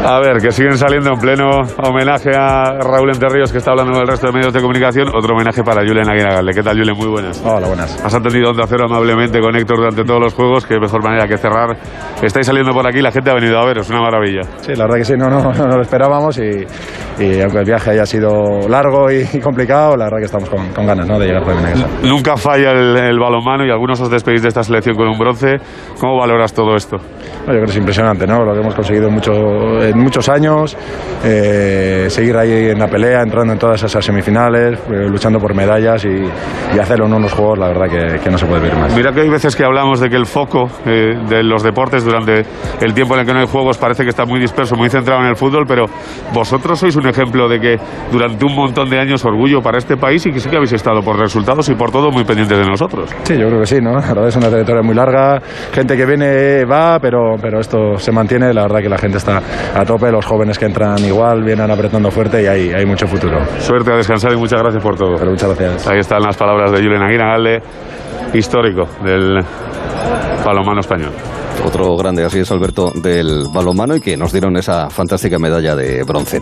A 0.07 0.21
ver, 0.21 0.37
que 0.37 0.53
siguen 0.53 0.77
saliendo 0.77 1.14
en 1.14 1.19
pleno 1.19 1.49
homenaje 1.83 2.29
a 2.37 2.79
Raúl 2.79 3.09
Enterríos, 3.09 3.51
que 3.51 3.57
está 3.57 3.71
hablando 3.71 3.93
con 3.95 4.03
el 4.03 4.07
resto 4.07 4.27
de 4.27 4.35
medios 4.35 4.53
de 4.53 4.61
comunicación. 4.61 5.09
Otro 5.09 5.35
homenaje 5.35 5.62
para 5.62 5.81
Julen 5.81 6.07
Aguinagalde. 6.07 6.53
¿Qué 6.53 6.62
tal, 6.62 6.77
Julen? 6.79 6.95
Muy 6.95 7.07
buenas. 7.09 7.43
Hola, 7.43 7.69
buenas. 7.69 8.05
Has 8.05 8.14
atendido 8.14 8.51
Onda 8.51 8.67
Cero 8.67 8.85
amablemente 8.85 9.40
con 9.40 9.57
Héctor 9.57 9.79
durante 9.79 10.05
todos 10.05 10.21
los 10.21 10.35
juegos. 10.35 10.67
Qué 10.67 10.79
mejor 10.79 11.03
manera 11.03 11.27
que 11.27 11.38
cerrar. 11.38 11.75
Estáis 12.23 12.45
saliendo 12.45 12.73
por 12.73 12.87
aquí, 12.87 13.01
la 13.01 13.12
gente 13.12 13.31
ha 13.31 13.35
venido 13.35 13.59
a 13.59 13.64
veros, 13.64 13.88
una 13.88 14.03
maravilla. 14.03 14.43
Sí, 14.61 14.75
la 14.75 14.85
verdad 14.85 14.99
que 14.99 15.05
sí, 15.07 15.14
no, 15.17 15.31
no, 15.31 15.53
no 15.53 15.69
lo 15.69 15.81
esperábamos 15.81 16.38
y, 16.38 16.51
y 17.19 17.40
aunque 17.40 17.61
el 17.61 17.64
viaje 17.64 17.93
haya 17.93 18.05
sido 18.05 18.69
largo 18.69 19.11
y, 19.11 19.27
y 19.33 19.40
complicado, 19.40 19.97
la 19.97 20.05
verdad 20.05 20.19
que 20.19 20.27
estamos 20.27 20.51
con, 20.51 20.69
con 20.75 20.85
ganas 20.87 21.09
¿no? 21.09 21.19
de 21.19 21.29
llegar 21.29 21.45
por 21.45 21.55
bien 21.55 21.64
a 21.64 21.71
casa. 21.71 21.88
Nunca 22.03 22.37
falla 22.37 22.73
el, 22.73 22.95
el 22.95 23.19
balonmano 23.19 23.64
y 23.64 23.71
algunos 23.71 23.99
os 24.03 24.11
despedís 24.11 24.43
de 24.43 24.49
esta 24.49 24.62
selección 24.62 24.97
con 24.97 25.09
un 25.09 25.19
bronce. 25.19 25.57
¿Cómo 25.99 26.19
valoras 26.19 26.53
todo 26.53 26.77
esto? 26.77 26.99
No, 27.46 27.52
yo 27.52 27.59
creo 27.59 27.64
que 27.64 27.70
es 27.72 27.76
impresionante, 27.76 28.26
¿no? 28.26 28.44
Lo 28.44 28.54
que 28.54 28.61
hemos 28.61 28.74
conseguido 28.74 29.11
mucho, 29.11 29.33
en 29.83 29.98
muchos 29.98 30.28
años, 30.28 30.76
eh, 31.24 32.07
seguir 32.09 32.37
ahí 32.37 32.70
en 32.70 32.78
la 32.78 32.87
pelea, 32.87 33.22
entrando 33.22 33.52
en 33.52 33.59
todas 33.59 33.83
esas 33.83 34.04
semifinales, 34.04 34.78
eh, 34.90 35.09
luchando 35.09 35.38
por 35.38 35.54
medallas 35.54 36.04
y, 36.04 36.09
y 36.74 36.78
hacerlo 36.78 37.07
en 37.07 37.14
unos 37.14 37.33
juegos, 37.33 37.59
la 37.59 37.68
verdad 37.68 37.87
que, 37.88 38.18
que 38.18 38.30
no 38.30 38.38
se 38.38 38.46
puede 38.46 38.62
ver 38.62 38.76
más. 38.76 38.94
Mira 38.96 39.12
que 39.12 39.20
hay 39.20 39.28
veces 39.28 39.54
que 39.54 39.64
hablamos 39.64 40.00
de 40.00 40.09
que 40.09 40.16
el 40.16 40.26
foco 40.26 40.68
eh, 40.87 41.14
de 41.28 41.42
los 41.42 41.62
deportes 41.62 42.04
durante 42.04 42.44
el 42.80 42.94
tiempo 42.94 43.14
en 43.14 43.20
el 43.20 43.26
que 43.26 43.33
no 43.35 43.40
hay 43.40 43.46
juegos 43.46 43.76
parece 43.78 44.04
que 44.04 44.11
está 44.11 44.24
muy 44.24 44.40
disperso, 44.40 44.74
muy 44.76 44.88
centrado 44.88 45.20
en 45.20 45.28
el 45.28 45.37
fútbol, 45.37 45.64
pero 45.66 45.87
vosotros 46.33 46.78
sois 46.78 46.96
un 46.96 47.07
ejemplo 47.09 47.48
de 47.48 47.61
que 47.61 47.76
durante 48.11 48.44
un 48.44 48.54
montón 48.54 48.88
de 48.88 48.98
años 48.98 49.24
orgullo 49.24 49.61
para 49.61 49.78
este 49.78 49.96
país 49.96 50.24
y 50.26 50.33
que 50.33 50.40
sí 50.40 50.48
que 50.48 50.57
habéis 50.57 50.72
estado 50.72 51.02
por 51.02 51.18
resultados 51.18 51.68
y 51.68 51.74
por 51.74 51.90
todo 51.90 52.11
muy 52.11 52.24
pendientes 52.24 52.59
de 52.59 52.64
nosotros. 52.64 53.11
Sí, 53.24 53.35
yo 53.37 53.48
creo 53.48 53.61
que 53.61 53.66
sí, 53.66 53.80
¿no? 53.80 53.92
La 53.92 54.09
verdad 54.09 54.28
es 54.28 54.37
una 54.37 54.48
trayectoria 54.48 54.83
muy 54.83 54.94
larga, 54.94 55.40
gente 55.72 55.96
que 55.96 56.07
viene 56.07 56.64
va, 56.64 56.98
pero, 57.00 57.34
pero 57.40 57.61
esto 57.61 57.97
se 57.97 58.12
mantiene, 58.12 58.53
la 58.53 58.62
verdad 58.62 58.81
que 58.81 58.88
la 58.88 58.99
gente 58.99 59.18
está 59.18 59.40
a 59.75 59.85
tope, 59.85 60.11
los 60.11 60.25
jóvenes 60.25 60.59
que 60.59 60.66
entran 60.66 60.99
igual, 61.05 61.42
vienen 61.42 61.70
apretando 61.70 62.11
fuerte 62.11 62.42
y 62.42 62.47
hay, 62.47 62.73
hay 62.73 62.87
mucho 62.87 63.07
futuro. 63.07 63.38
Suerte 63.59 63.92
a 63.92 63.97
descansar 63.97 64.33
y 64.33 64.37
muchas 64.37 64.61
gracias 64.61 64.83
por 64.83 64.97
todo. 64.97 65.14
Pero 65.16 65.31
muchas 65.31 65.57
gracias. 65.57 65.88
Ahí 65.88 65.99
están 65.99 66.23
las 66.23 66.37
palabras 66.37 66.73
de 66.73 66.79
Julen 66.79 67.03
Aguinagalde, 67.03 67.62
histórico 68.33 68.85
del 69.03 69.40
balonmano 70.44 70.81
español. 70.81 71.12
Otro 71.62 71.97
grande, 71.97 72.25
así 72.25 72.38
es 72.40 72.51
Alberto, 72.51 72.93
del 72.95 73.45
balonmano 73.53 73.97
y 73.97 74.01
que 74.01 74.17
nos 74.17 74.33
dieron 74.33 74.57
esa 74.57 74.88
fantástica 74.90 75.38
medalla 75.38 75.75
de 75.75 76.03
bronce. 76.05 76.40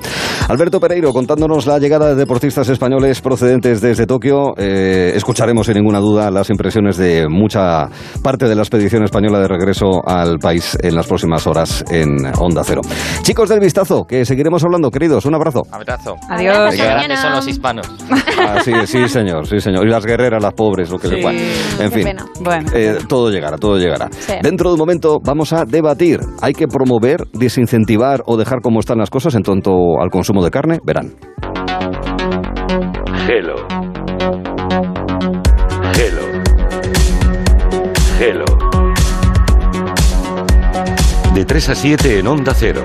Alberto 0.49 0.81
Pereiro, 0.81 1.13
contándonos 1.13 1.67
la 1.67 1.79
llegada 1.79 2.09
de 2.09 2.15
deportistas 2.17 2.69
españoles 2.69 3.21
procedentes 3.21 3.81
desde 3.81 4.07
Tokio. 4.07 4.53
Eh, 4.57 5.13
escucharemos 5.15 5.67
sin 5.67 5.77
ninguna 5.77 6.01
duda 6.01 6.31
las 6.31 6.51
impresiones 6.51 6.97
de 6.97 7.27
mucha 7.29 7.89
parte 8.23 8.49
de 8.49 8.55
la 8.55 8.63
expedición 8.63 9.05
española 9.05 9.39
de 9.41 9.49
regreso 9.49 10.03
al 10.07 10.39
país 10.39 10.77
en 10.83 10.95
las 10.95 11.07
próximas 11.07 11.47
horas 11.47 11.85
en 11.91 12.17
Onda 12.39 12.63
Cero. 12.65 12.81
Chicos 13.23 13.49
del 13.49 13.61
vistazo, 13.61 14.05
que 14.05 14.25
seguiremos 14.25 14.65
hablando, 14.65 14.91
queridos. 14.91 15.25
Un 15.27 15.35
abrazo. 15.35 15.63
Abrazo. 15.71 16.17
Adiós. 16.29 16.75
Qué 16.75 16.85
grandes 16.85 17.21
son 17.21 17.33
los 17.33 17.47
hispanos. 17.49 17.87
Ah, 18.39 18.61
sí, 18.65 18.73
sí, 18.87 19.09
señor, 19.09 19.47
sí, 19.47 19.61
señor. 19.61 19.87
Y 19.87 19.91
las 19.91 20.05
guerreras, 20.05 20.43
las 20.43 20.53
pobres, 20.55 20.91
lo 20.91 20.99
que 20.99 21.09
Sí. 21.09 21.15
les 21.17 21.81
En 21.81 21.91
Qué 21.91 21.97
fin. 21.97 22.05
pena. 22.05 22.25
Bueno. 22.41 22.69
Eh, 22.75 22.99
todo 23.09 23.31
llegará, 23.31 23.57
todo 23.59 23.77
llegará. 23.79 24.09
Sí. 24.19 24.33
Dentro 24.43 24.69
de 24.71 24.75
un 24.75 24.81
momento 25.03 25.21
vamos 25.25 25.53
a 25.53 25.65
debatir. 25.65 26.21
¿Hay 26.41 26.53
que 26.53 26.67
promover, 26.69 27.27
desincentivar 27.33 28.23
o 28.27 28.37
dejar 28.37 28.61
como 28.63 28.81
están 28.81 28.99
las 28.99 29.11
cosas 29.11 29.35
en 29.35 29.43
cuanto 29.43 30.01
al 30.01 30.11
consumo 30.11 30.45
de 30.45 30.51
carne? 30.51 30.79
Verán. 30.85 31.15
Hello. 33.29 33.57
Hello. 35.95 36.27
Hello. 38.21 38.45
De 41.35 41.45
3 41.45 41.69
a 41.69 41.75
7 41.75 42.19
en 42.19 42.27
Onda 42.27 42.55
Cero. 42.55 42.85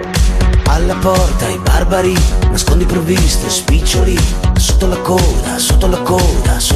Alla 0.69 0.95
porta 0.95 1.49
i 1.49 1.57
barbari, 1.65 2.13
nascondi 2.51 2.85
provviste, 2.85 3.49
spiccioli, 3.49 4.17
sotto 4.57 4.87
la 4.87 4.97
coda, 4.97 5.57
sotto 5.57 5.87
la 5.87 5.97
coda, 6.03 6.59
sotto 6.59 6.75